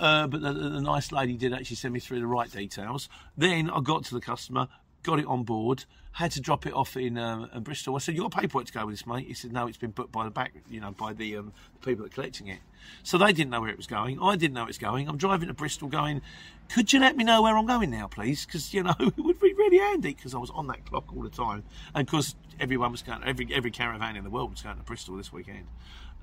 Uh, 0.00 0.26
but 0.26 0.40
the, 0.40 0.52
the, 0.52 0.80
nice 0.80 1.10
lady 1.10 1.34
did 1.34 1.52
actually 1.52 1.76
send 1.76 1.92
me 1.92 2.00
through 2.00 2.20
the 2.20 2.26
right 2.26 2.50
details. 2.50 3.08
Then 3.36 3.68
I 3.68 3.80
got 3.80 4.04
to 4.04 4.14
the 4.14 4.20
customer, 4.20 4.68
got 5.08 5.18
it 5.18 5.26
on 5.26 5.42
board, 5.42 5.86
had 6.12 6.30
to 6.32 6.40
drop 6.40 6.66
it 6.66 6.72
off 6.74 6.96
in, 6.96 7.16
um, 7.16 7.48
in 7.54 7.62
Bristol. 7.62 7.96
I 7.96 7.98
said, 7.98 8.14
"You 8.14 8.22
got 8.22 8.32
paperwork 8.32 8.66
to 8.66 8.72
go 8.72 8.84
with 8.84 8.94
this, 8.94 9.06
mate?" 9.06 9.26
He 9.26 9.34
said, 9.34 9.52
"No, 9.52 9.66
it's 9.66 9.78
been 9.78 9.90
booked 9.90 10.12
by 10.12 10.24
the 10.24 10.30
back, 10.30 10.52
you 10.68 10.80
know, 10.80 10.90
by 10.90 11.14
the, 11.14 11.36
um, 11.36 11.52
the 11.80 11.86
people 11.86 12.04
that 12.04 12.12
are 12.12 12.14
collecting 12.14 12.48
it." 12.48 12.60
So 13.02 13.16
they 13.16 13.32
didn't 13.32 13.50
know 13.50 13.62
where 13.62 13.70
it 13.70 13.78
was 13.78 13.86
going. 13.86 14.20
I 14.22 14.36
didn't 14.36 14.54
know 14.54 14.64
it 14.64 14.68
was 14.68 14.78
going. 14.78 15.08
I'm 15.08 15.16
driving 15.16 15.48
to 15.48 15.54
Bristol, 15.54 15.88
going, 15.88 16.20
"Could 16.68 16.92
you 16.92 17.00
let 17.00 17.16
me 17.16 17.24
know 17.24 17.40
where 17.42 17.56
I'm 17.56 17.66
going 17.66 17.90
now, 17.90 18.06
please? 18.06 18.44
Because 18.44 18.74
you 18.74 18.82
know 18.82 18.94
it 19.00 19.16
would 19.16 19.40
be 19.40 19.54
really 19.54 19.78
handy 19.78 20.12
because 20.12 20.34
I 20.34 20.38
was 20.38 20.50
on 20.50 20.66
that 20.66 20.84
clock 20.84 21.04
all 21.16 21.22
the 21.22 21.30
time, 21.30 21.64
and 21.94 22.06
because 22.06 22.34
everyone 22.60 22.92
was 22.92 23.02
going, 23.02 23.24
every 23.24 23.48
every 23.52 23.70
caravan 23.70 24.16
in 24.16 24.24
the 24.24 24.30
world 24.30 24.50
was 24.50 24.62
going 24.62 24.76
to 24.76 24.82
Bristol 24.82 25.16
this 25.16 25.32
weekend." 25.32 25.66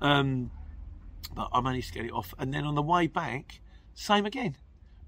Um, 0.00 0.52
but 1.34 1.48
I 1.52 1.60
managed 1.60 1.88
to 1.88 1.94
get 1.94 2.04
it 2.04 2.12
off, 2.12 2.34
and 2.38 2.54
then 2.54 2.64
on 2.64 2.76
the 2.76 2.82
way 2.82 3.08
back, 3.08 3.60
same 3.94 4.26
again, 4.26 4.56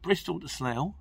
Bristol 0.02 0.40
to 0.40 0.49
Slough. 0.49 0.94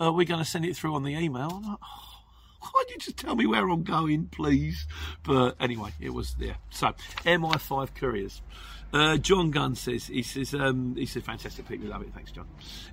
Uh, 0.00 0.12
we're 0.12 0.26
going 0.26 0.42
to 0.42 0.48
send 0.48 0.64
it 0.64 0.76
through 0.76 0.94
on 0.94 1.02
the 1.02 1.12
email. 1.12 1.62
Like, 1.64 1.78
oh, 1.82 2.70
can't 2.72 2.90
you 2.90 2.98
just 2.98 3.16
tell 3.16 3.34
me 3.34 3.46
where 3.46 3.68
I'm 3.68 3.82
going, 3.82 4.26
please? 4.26 4.86
But 5.22 5.56
anyway, 5.60 5.90
it 6.00 6.10
was 6.10 6.34
there. 6.34 6.56
So, 6.70 6.94
MI5 7.24 7.94
couriers. 7.94 8.42
Uh, 8.90 9.18
John 9.18 9.50
Gunn 9.50 9.74
says 9.74 10.06
he 10.06 10.22
says 10.22 10.54
um, 10.54 10.96
he 10.96 11.04
said 11.04 11.22
fantastic 11.22 11.68
people 11.68 11.88
love 11.88 12.00
it. 12.00 12.08
Thanks, 12.14 12.32
John. 12.32 12.46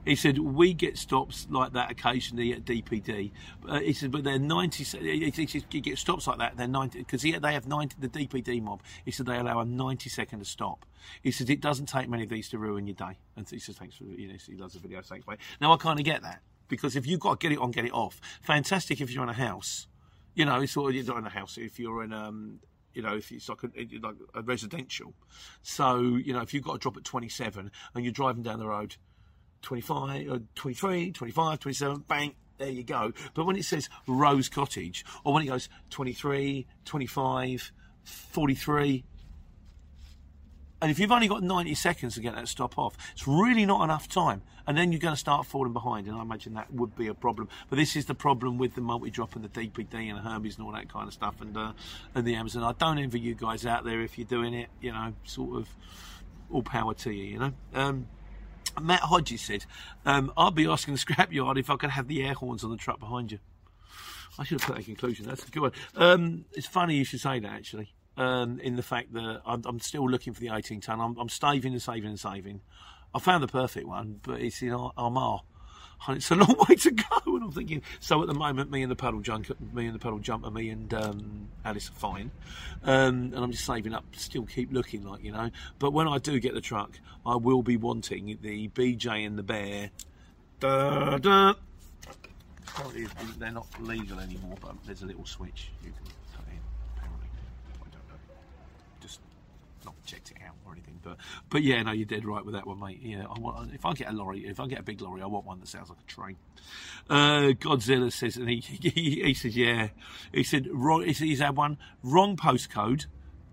He 0.04 0.18
said 0.18 0.38
we 0.38 0.74
get 0.74 0.98
stops 0.98 1.48
like 1.50 1.72
that 1.72 1.90
occasionally 1.90 2.52
at 2.52 2.66
DPD. 2.66 3.32
Uh, 3.66 3.80
he 3.80 3.94
said, 3.94 4.12
but 4.12 4.26
they're 4.26 4.38
ninety. 4.38 4.84
He 4.84 5.48
said 5.48 5.64
you 5.72 5.80
get 5.80 5.98
stops 5.98 6.28
like 6.28 6.40
that. 6.40 6.58
They're 6.58 6.68
ninety 6.68 7.00
because 7.00 7.22
they 7.22 7.54
have 7.54 7.66
ninety. 7.66 7.96
The 7.98 8.10
DPD 8.10 8.62
mob. 8.62 8.82
He 9.06 9.12
said 9.12 9.26
they 9.26 9.38
allow 9.38 9.62
a 9.62 9.66
ninety 9.66 10.10
second 10.10 10.40
to 10.40 10.46
stop. 10.46 10.86
He 11.22 11.32
said 11.32 11.50
it 11.50 11.62
doesn't 11.62 11.86
take 11.86 12.10
many 12.10 12.24
of 12.24 12.30
these 12.30 12.50
to 12.50 12.58
ruin 12.58 12.88
your 12.88 12.96
day. 12.96 13.18
And 13.38 13.48
he 13.50 13.60
says 13.60 13.78
thanks 13.78 13.96
for 13.96 14.04
you 14.04 14.28
know 14.28 14.36
he 14.46 14.58
loves 14.58 14.74
the 14.74 14.80
video. 14.80 15.02
Thanks, 15.02 15.26
mate. 15.26 15.40
Now 15.62 15.72
I 15.72 15.78
kind 15.78 15.98
of 15.98 16.04
get 16.04 16.24
that 16.24 16.42
because 16.68 16.96
if 16.96 17.06
you've 17.06 17.20
got 17.20 17.40
to 17.40 17.48
get 17.48 17.56
it 17.56 17.60
on, 17.60 17.72
get 17.72 17.86
it 17.86 17.94
off. 17.94 18.20
Fantastic 18.42 19.02
if 19.02 19.12
you're 19.12 19.24
in 19.24 19.30
a 19.30 19.34
house. 19.34 19.88
You 20.34 20.46
know, 20.46 20.62
it's 20.62 20.76
of 20.76 20.94
you're 20.94 21.06
not 21.06 21.18
in 21.18 21.26
a 21.26 21.30
house. 21.30 21.58
If 21.58 21.80
you're 21.80 22.04
in 22.04 22.12
um, 22.12 22.60
you 22.96 23.02
know, 23.02 23.16
if 23.16 23.32
it's 23.32 23.50
like 23.50 23.64
a, 23.64 23.68
like 24.02 24.16
a 24.34 24.42
residential. 24.42 25.14
So, 25.62 26.00
you 26.00 26.34
know, 26.34 26.42
if 26.42 26.54
you've 26.54 26.64
got 26.64 26.74
to 26.74 26.80
drop 26.80 26.98
at 26.98 27.04
27 27.04 27.70
and 27.94 28.04
you're 28.04 28.14
driving 28.14 28.42
down 28.42 28.60
the 28.60 28.68
road 28.68 28.96
25, 29.62 30.30
or 30.30 30.40
23, 30.56 31.12
25, 31.12 31.60
27, 31.60 32.06
bang, 32.08 32.36
there 32.58 32.70
you 32.70 32.84
go. 32.84 33.12
But 33.34 33.46
when 33.46 33.58
it 33.58 33.66
says 33.66 33.90
Rose 34.08 34.48
Cottage, 34.48 35.06
or 35.24 35.34
when 35.34 35.44
it 35.44 35.48
goes 35.48 35.68
23, 35.90 36.66
25, 36.86 37.72
43, 38.04 39.04
and 40.82 40.92
if 40.92 41.00
you've 41.00 41.12
only 41.12 41.28
got 41.28 41.42
90 41.42 41.74
seconds 41.76 42.16
to 42.16 42.20
get 42.20 42.36
that 42.36 42.48
stop 42.48 42.78
off, 42.78 42.98
it's 43.14 43.28
really 43.28 43.66
not 43.66 43.84
enough 43.84 44.10
time. 44.10 44.42
And 44.68 44.78
then 44.78 44.92
you're 44.92 45.00
going 45.00 45.14
to 45.14 45.20
start 45.20 45.46
falling 45.46 45.74
behind. 45.74 46.08
And 46.08 46.18
I 46.18 46.22
imagine 46.22 46.56
that 46.56 46.74
would 46.74 46.96
be 46.96 47.08
a 47.08 47.14
problem. 47.14 47.50
But 47.70 47.78
this 47.78 47.96
is 47.96 48.06
the 48.06 48.16
problem 48.16 48.58
with 48.58 48.76
the 48.76 48.82
multi 48.82 49.10
drop 49.10 49.36
and 49.36 49.44
the 49.44 49.50
DPD 49.50 50.10
and 50.10 50.18
the 50.18 50.22
Hermes 50.22 50.58
and 50.58 50.66
all 50.66 50.74
that 50.74 50.92
kind 50.92 51.08
of 51.08 51.14
stuff 51.14 51.40
and, 51.40 51.56
uh, 51.56 51.74
and 52.14 52.26
the 52.26 52.36
Amazon. 52.36 52.64
I 52.64 52.74
don't 52.74 52.98
envy 52.98 53.20
you 53.20 53.36
guys 53.36 53.66
out 53.66 53.86
there 53.86 54.02
if 54.02 54.18
you're 54.18 54.28
doing 54.28 54.54
it, 54.54 54.70
you 54.82 54.92
know, 54.92 55.14
sort 55.24 55.58
of 55.58 55.70
all 56.52 56.64
power 56.64 56.94
to 56.94 57.12
you, 57.12 57.24
you 57.24 57.40
know. 57.40 57.54
Um, 57.74 58.08
Matt 58.82 59.02
Hodges 59.02 59.42
said, 59.42 59.66
um, 60.06 60.34
I'll 60.36 60.52
be 60.52 60.68
asking 60.68 60.96
the 60.96 61.00
scrapyard 61.00 61.58
if 61.58 61.70
I 61.70 61.78
could 61.78 61.92
have 61.92 62.08
the 62.08 62.24
air 62.24 62.34
horns 62.34 62.64
on 62.64 62.72
the 62.72 62.78
truck 62.78 63.00
behind 63.00 63.32
you. 63.32 63.40
I 64.38 64.44
should 64.44 64.60
have 64.60 64.68
put 64.68 64.76
that 64.76 64.86
conclusion. 64.86 65.26
That's 65.26 65.48
a 65.48 65.52
good 65.52 65.62
one. 65.62 65.72
Um, 65.96 66.46
it's 66.52 66.68
funny 66.68 66.98
you 66.98 67.06
should 67.06 67.22
say 67.22 67.40
that, 67.40 67.52
actually 67.52 67.95
um, 68.18 68.60
in 68.60 68.76
the 68.76 68.84
fact 68.84 69.14
that 69.14 69.42
I'm, 69.46 69.64
I'm, 69.66 69.80
still 69.80 70.10
looking 70.10 70.34
for 70.34 70.40
the 70.40 70.50
18 70.50 70.82
ton. 70.82 71.00
I'm, 71.02 71.18
I'm 71.18 71.30
saving 71.30 71.74
and 71.74 71.82
saving 71.82 72.10
and 72.10 72.20
saving. 72.20 72.62
I 73.14 73.20
found 73.20 73.44
the 73.44 73.48
perfect 73.48 73.88
one, 73.88 74.20
but 74.24 74.42
it's 74.42 74.62
in 74.62 74.74
Armagh. 74.74 75.42
And 76.08 76.18
it's 76.18 76.30
a 76.30 76.36
long 76.36 76.56
way 76.70 76.76
to 76.76 76.92
go, 76.92 77.06
and 77.26 77.44
I'm 77.44 77.52
thinking. 77.52 77.82
So 78.00 78.22
at 78.22 78.28
the 78.28 78.34
moment, 78.34 78.70
me 78.70 78.84
and 78.84 78.92
the 78.92 78.96
puddle 78.96 79.22
jump, 79.22 79.50
me 79.74 79.86
and 79.86 79.96
the 79.96 80.00
puddle 80.00 80.20
jumper, 80.20 80.52
me 80.52 80.70
and 80.70 80.94
um, 80.94 81.48
Alice 81.64 81.90
are 81.90 81.94
fine, 81.94 82.32
um, 82.84 83.32
and 83.34 83.38
I'm 83.38 83.52
just 83.52 83.66
saving 83.66 83.94
up. 83.94 84.04
Still 84.12 84.46
keep 84.46 84.74
looking 84.74 85.06
like 85.06 85.24
you 85.24 85.32
know. 85.32 85.50
But 85.80 85.94
when 85.94 86.08
I 86.08 86.18
do 86.18 86.40
get 86.40 86.54
the 86.54 86.62
truck, 86.62 87.00
I 87.26 87.38
will 87.38 87.64
be 87.64 87.78
wanting 87.78 88.38
the 88.42 88.68
BJ 88.68 89.26
and 89.26 89.38
the 89.38 89.44
Bear. 89.44 89.90
Da, 90.60 91.18
da. 91.18 91.54
They're 93.40 93.52
not 93.52 93.68
legal 93.80 94.20
anymore, 94.20 94.58
but 94.62 94.76
there's 94.86 95.02
a 95.02 95.06
little 95.06 95.26
switch 95.26 95.70
you 95.84 95.92
can 95.92 96.04
not 99.86 99.96
checked 100.06 100.32
it 100.32 100.38
out 100.46 100.56
or 100.66 100.74
anything, 100.74 101.00
but 101.02 101.18
but 101.50 101.64
yeah, 101.64 101.82
no, 101.84 101.92
you're 101.92 102.06
dead 102.06 102.26
right 102.26 102.44
with 102.44 102.56
that 102.56 102.68
one, 102.68 102.80
mate. 102.80 103.00
Yeah, 103.02 103.26
I 103.30 103.40
want 103.40 103.74
if 103.74 103.86
I 103.86 103.94
get 103.94 104.10
a 104.10 104.12
lorry, 104.12 104.46
if 104.46 104.60
I 104.60 104.68
get 104.68 104.80
a 104.80 104.84
big 104.84 105.02
lorry, 105.02 105.22
I 105.22 105.28
want 105.28 105.46
one 105.46 105.60
that 105.60 105.68
sounds 105.68 105.90
like 105.90 106.00
a 106.00 106.04
train. 106.04 106.38
Uh, 107.10 107.54
Godzilla 107.54 108.12
says, 108.12 108.38
and 108.38 108.50
he, 108.50 108.60
he, 108.62 109.22
he 109.24 109.34
says, 109.34 109.56
yeah, 109.56 109.90
he 110.34 110.44
said 110.44 110.68
wrong. 110.72 111.04
He's 111.04 111.40
had 111.40 111.56
one 111.56 111.78
wrong 112.04 112.36
postcode 112.36 113.06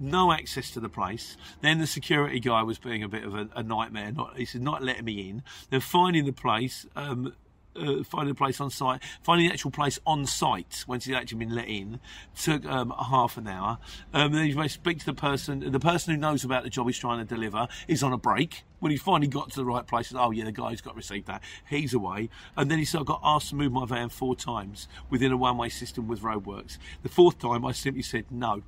no 0.03 0.33
access 0.33 0.71
to 0.73 0.81
the 0.81 0.89
place. 0.89 1.37
Then 1.61 1.79
the 1.79 1.87
security 1.87 2.41
guy 2.41 2.63
was 2.63 2.79
being 2.79 3.03
a 3.03 3.09
bit 3.09 3.25
of 3.25 3.35
a, 3.35 3.49
a 3.55 3.63
nightmare. 3.63 4.11
Not, 4.13 4.37
he 4.37 4.45
said, 4.45 4.61
not 4.61 4.83
letting 4.83 5.05
me 5.05 5.31
in. 5.31 5.43
Then 5.71 5.81
finding 5.81 6.25
the 6.25 6.33
place, 6.33 6.85
um, 6.97 7.33
uh, 7.77 8.03
finding 8.05 8.33
a 8.33 8.35
place 8.35 8.61
on 8.61 8.71
site, 8.71 9.03
finding 9.23 9.49
the 9.49 9.53
actual 9.53 9.71
place 9.71 9.99
on 10.07 10.27
site 10.27 10.85
once 10.87 11.05
he's 11.05 11.15
actually 11.15 11.39
been 11.39 11.55
let 11.55 11.69
in 11.69 12.01
took 12.41 12.65
um, 12.67 12.93
half 13.11 13.37
an 13.37 13.47
hour. 13.49 13.79
Um, 14.13 14.33
then 14.33 14.47
you 14.47 14.57
may 14.57 14.69
speak 14.69 14.99
to 15.01 15.07
the 15.07 15.15
person. 15.15 15.71
The 15.71 15.81
person 15.81 16.15
who 16.15 16.21
knows 16.21 16.45
about 16.45 16.65
the 16.65 16.71
job 16.71 16.87
he's 16.87 16.99
trying 16.99 17.19
to 17.19 17.25
deliver 17.25 17.69
is 17.89 18.03
on 18.03 18.13
a 18.13 18.19
break. 18.19 18.65
When 18.81 18.91
he 18.91 18.99
finally 18.99 19.29
got 19.29 19.51
to 19.51 19.57
the 19.57 19.65
right 19.65 19.87
place, 19.87 20.13
oh 20.17 20.33
yeah, 20.33 20.45
the 20.45 20.53
guy's 20.53 20.81
got 20.81 20.97
received 20.97 21.29
that. 21.29 21.43
He's 21.71 21.95
away, 21.95 22.31
and 22.57 22.69
then 22.69 22.79
he 22.79 22.85
said, 22.85 23.03
I 23.03 23.05
got 23.05 23.21
asked 23.23 23.51
to 23.51 23.55
move 23.55 23.71
my 23.71 23.87
van 23.87 24.09
four 24.09 24.35
times 24.35 24.89
within 25.09 25.31
a 25.31 25.37
one-way 25.37 25.69
system 25.69 26.09
with 26.09 26.23
roadworks. 26.23 26.79
The 27.03 27.09
fourth 27.09 27.39
time, 27.39 27.65
I 27.65 27.73
simply 27.73 28.03
said 28.03 28.25
no. 28.31 28.63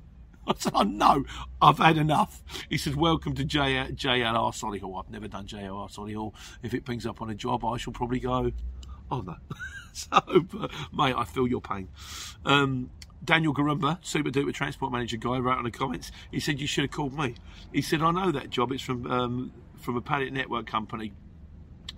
I 0.47 0.53
said, 0.57 0.73
oh, 0.75 0.83
no, 0.83 1.25
I've 1.61 1.79
had 1.79 1.97
enough. 1.97 2.43
He 2.69 2.77
said, 2.77 2.95
welcome 2.95 3.33
to 3.35 3.43
JLR 3.43 3.95
Solihull. 3.95 4.99
I've 5.03 5.09
never 5.09 5.27
done 5.27 5.47
JLR 5.47 5.91
Solihull. 5.91 6.33
If 6.61 6.73
it 6.73 6.85
brings 6.85 7.05
up 7.05 7.21
on 7.21 7.29
a 7.29 7.35
job, 7.35 7.65
I 7.65 7.77
shall 7.77 7.93
probably 7.93 8.19
go, 8.19 8.51
Oh 9.11 9.21
no. 9.21 9.35
so, 9.93 10.19
but, 10.51 10.71
mate, 10.93 11.15
I 11.15 11.23
feel 11.25 11.47
your 11.47 11.61
pain. 11.61 11.89
Um, 12.45 12.89
Daniel 13.23 13.53
Garumba, 13.53 13.97
super 14.01 14.29
duper 14.29 14.53
transport 14.53 14.91
manager 14.91 15.17
guy, 15.17 15.39
wrote 15.39 15.57
on 15.57 15.63
the 15.63 15.71
comments. 15.71 16.11
He 16.31 16.39
said 16.39 16.59
you 16.59 16.67
should 16.67 16.83
have 16.83 16.91
called 16.91 17.17
me. 17.17 17.35
He 17.73 17.81
said 17.81 18.01
I 18.01 18.11
know 18.11 18.31
that 18.31 18.49
job. 18.49 18.71
It's 18.71 18.83
from 18.83 19.09
um, 19.09 19.51
from 19.77 19.97
a 19.97 20.01
pallet 20.01 20.31
network 20.31 20.67
company, 20.67 21.13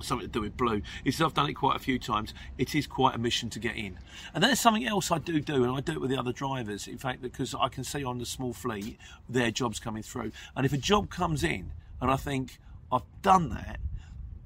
something 0.02 0.28
to 0.28 0.32
do 0.32 0.42
with 0.42 0.56
blue. 0.56 0.82
He 1.04 1.12
said 1.12 1.26
I've 1.26 1.34
done 1.34 1.50
it 1.50 1.54
quite 1.54 1.76
a 1.76 1.80
few 1.80 2.00
times. 2.00 2.34
It 2.58 2.76
is 2.76 2.88
quite 2.88 3.16
a 3.16 3.18
mission 3.18 3.50
to 3.52 3.60
get 3.60 3.76
in. 3.76 4.00
And 4.34 4.44
there's 4.44 4.60
something 4.60 4.86
else 4.86 5.12
I 5.12 5.18
do 5.18 5.40
do, 5.42 5.64
and 5.64 5.74
I 5.74 5.82
do 5.82 5.94
it 5.94 6.02
with 6.02 6.10
the 6.10 6.18
other 6.18 6.34
drivers. 6.34 6.88
In 6.88 6.98
fact, 6.98 7.22
because 7.22 7.54
I 7.60 7.68
can 7.68 7.84
see 7.84 8.04
on 8.04 8.20
the 8.20 8.26
small 8.26 8.54
fleet 8.54 8.98
their 9.28 9.52
jobs 9.52 9.80
coming 9.80 10.04
through. 10.04 10.32
And 10.56 10.66
if 10.66 10.74
a 10.74 10.78
job 10.78 11.10
comes 11.10 11.44
in, 11.44 11.74
and 12.00 12.10
I 12.10 12.16
think 12.16 12.60
I've 12.92 13.02
done 13.22 13.50
that, 13.50 13.80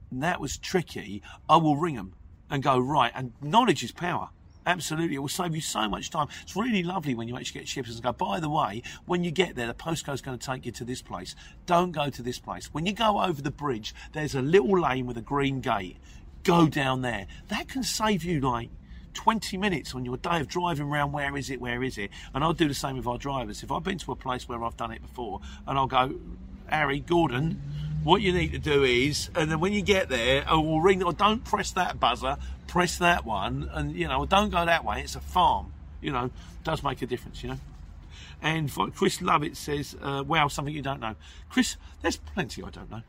and 0.09 0.23
that 0.23 0.41
was 0.41 0.57
tricky, 0.57 1.21
I 1.47 1.57
will 1.57 1.77
ring 1.77 1.95
them 1.95 2.13
and 2.51 2.61
go, 2.61 2.77
right, 2.77 3.11
and 3.15 3.31
knowledge 3.41 3.83
is 3.83 3.91
power. 3.91 4.29
Absolutely, 4.63 5.15
it 5.15 5.19
will 5.19 5.27
save 5.27 5.55
you 5.55 5.61
so 5.61 5.89
much 5.89 6.11
time. 6.11 6.27
It's 6.43 6.55
really 6.55 6.83
lovely 6.83 7.15
when 7.15 7.27
you 7.27 7.35
actually 7.35 7.61
get 7.61 7.67
ships 7.67 7.89
and 7.89 8.03
go, 8.03 8.11
by 8.11 8.39
the 8.39 8.49
way, 8.49 8.83
when 9.05 9.23
you 9.23 9.31
get 9.31 9.55
there, 9.55 9.65
the 9.65 9.73
postcode's 9.73 10.21
going 10.21 10.37
to 10.37 10.45
take 10.45 10.67
you 10.67 10.71
to 10.73 10.83
this 10.83 11.01
place. 11.01 11.35
Don't 11.65 11.91
go 11.91 12.11
to 12.11 12.21
this 12.21 12.37
place. 12.37 12.67
When 12.71 12.85
you 12.85 12.93
go 12.93 13.21
over 13.21 13.41
the 13.41 13.49
bridge, 13.49 13.95
there's 14.13 14.35
a 14.35 14.41
little 14.41 14.79
lane 14.79 15.07
with 15.07 15.17
a 15.17 15.21
green 15.21 15.61
gate. 15.61 15.97
Go 16.43 16.67
down 16.67 17.01
there. 17.01 17.25
That 17.47 17.69
can 17.69 17.81
save 17.81 18.23
you 18.23 18.39
like 18.39 18.69
20 19.13 19.57
minutes 19.57 19.95
on 19.95 20.05
your 20.05 20.17
day 20.17 20.39
of 20.39 20.47
driving 20.47 20.87
around 20.87 21.11
where 21.11 21.35
is 21.35 21.49
it, 21.49 21.59
where 21.59 21.81
is 21.81 21.97
it? 21.97 22.11
And 22.33 22.43
I'll 22.43 22.53
do 22.53 22.67
the 22.67 22.73
same 22.75 22.97
with 22.97 23.07
our 23.07 23.17
drivers. 23.17 23.63
If 23.63 23.71
I've 23.71 23.83
been 23.83 23.97
to 23.99 24.11
a 24.11 24.15
place 24.15 24.47
where 24.47 24.63
I've 24.63 24.77
done 24.77 24.91
it 24.91 25.01
before 25.01 25.41
and 25.65 25.77
I'll 25.77 25.87
go, 25.87 26.19
Harry, 26.67 26.99
Gordon, 26.99 27.61
what 28.03 28.21
you 28.21 28.33
need 28.33 28.51
to 28.51 28.59
do 28.59 28.83
is, 28.83 29.29
and 29.35 29.51
then 29.51 29.59
when 29.59 29.73
you 29.73 29.81
get 29.81 30.09
there, 30.09 30.43
I 30.47 30.55
will 30.55 30.81
ring, 30.81 31.03
or 31.03 31.13
don't 31.13 31.43
press 31.43 31.71
that 31.71 31.99
buzzer, 31.99 32.37
press 32.67 32.97
that 32.97 33.25
one, 33.25 33.69
and 33.73 33.95
you 33.95 34.07
know, 34.07 34.25
don't 34.25 34.49
go 34.49 34.65
that 34.65 34.83
way. 34.83 35.01
It's 35.01 35.15
a 35.15 35.19
farm, 35.19 35.73
you 36.01 36.11
know, 36.11 36.31
does 36.63 36.83
make 36.83 37.01
a 37.01 37.05
difference, 37.05 37.43
you 37.43 37.49
know. 37.49 37.57
And 38.41 38.71
for 38.71 38.89
Chris 38.89 39.21
Lovett 39.21 39.55
says, 39.55 39.95
uh, 40.01 40.23
"Wow, 40.25 40.47
something 40.47 40.73
you 40.73 40.81
don't 40.81 40.99
know." 40.99 41.15
Chris, 41.49 41.77
there's 42.01 42.17
plenty 42.17 42.63
I 42.63 42.69
don't 42.69 42.89
know. 42.89 43.01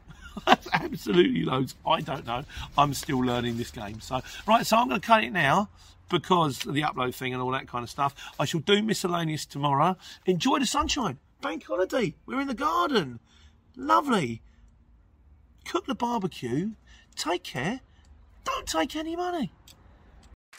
absolutely 0.73 1.45
loads 1.45 1.75
I 1.87 2.01
don't 2.01 2.27
know. 2.27 2.45
I'm 2.77 2.95
still 2.95 3.19
learning 3.19 3.57
this 3.57 3.71
game. 3.71 4.01
So 4.01 4.21
right, 4.47 4.67
so 4.67 4.77
I'm 4.77 4.89
going 4.89 5.01
to 5.01 5.07
cut 5.07 5.25
it 5.25 5.33
now 5.33 5.69
because 6.09 6.59
the 6.61 6.83
upload 6.83 7.15
thing 7.15 7.33
and 7.33 7.43
all 7.43 7.51
that 7.53 7.67
kind 7.67 7.83
of 7.83 7.91
stuff. 7.91 8.15
I 8.39 8.45
shall 8.45 8.61
do 8.61 8.83
miscellaneous 8.83 9.47
tomorrow. 9.47 9.97
Enjoy 10.27 10.59
the 10.59 10.67
sunshine. 10.67 11.19
Bank 11.41 11.65
holiday. 11.65 12.15
We're 12.27 12.41
in 12.41 12.49
the 12.49 12.55
garden. 12.55 13.19
Lovely 13.75 14.43
cook 15.65 15.87
the 15.87 15.95
barbecue, 15.95 16.71
take 17.17 17.45
care, 17.45 17.81
don't 18.45 18.67
take 18.67 18.97
any 18.97 19.17
money. 19.17 19.53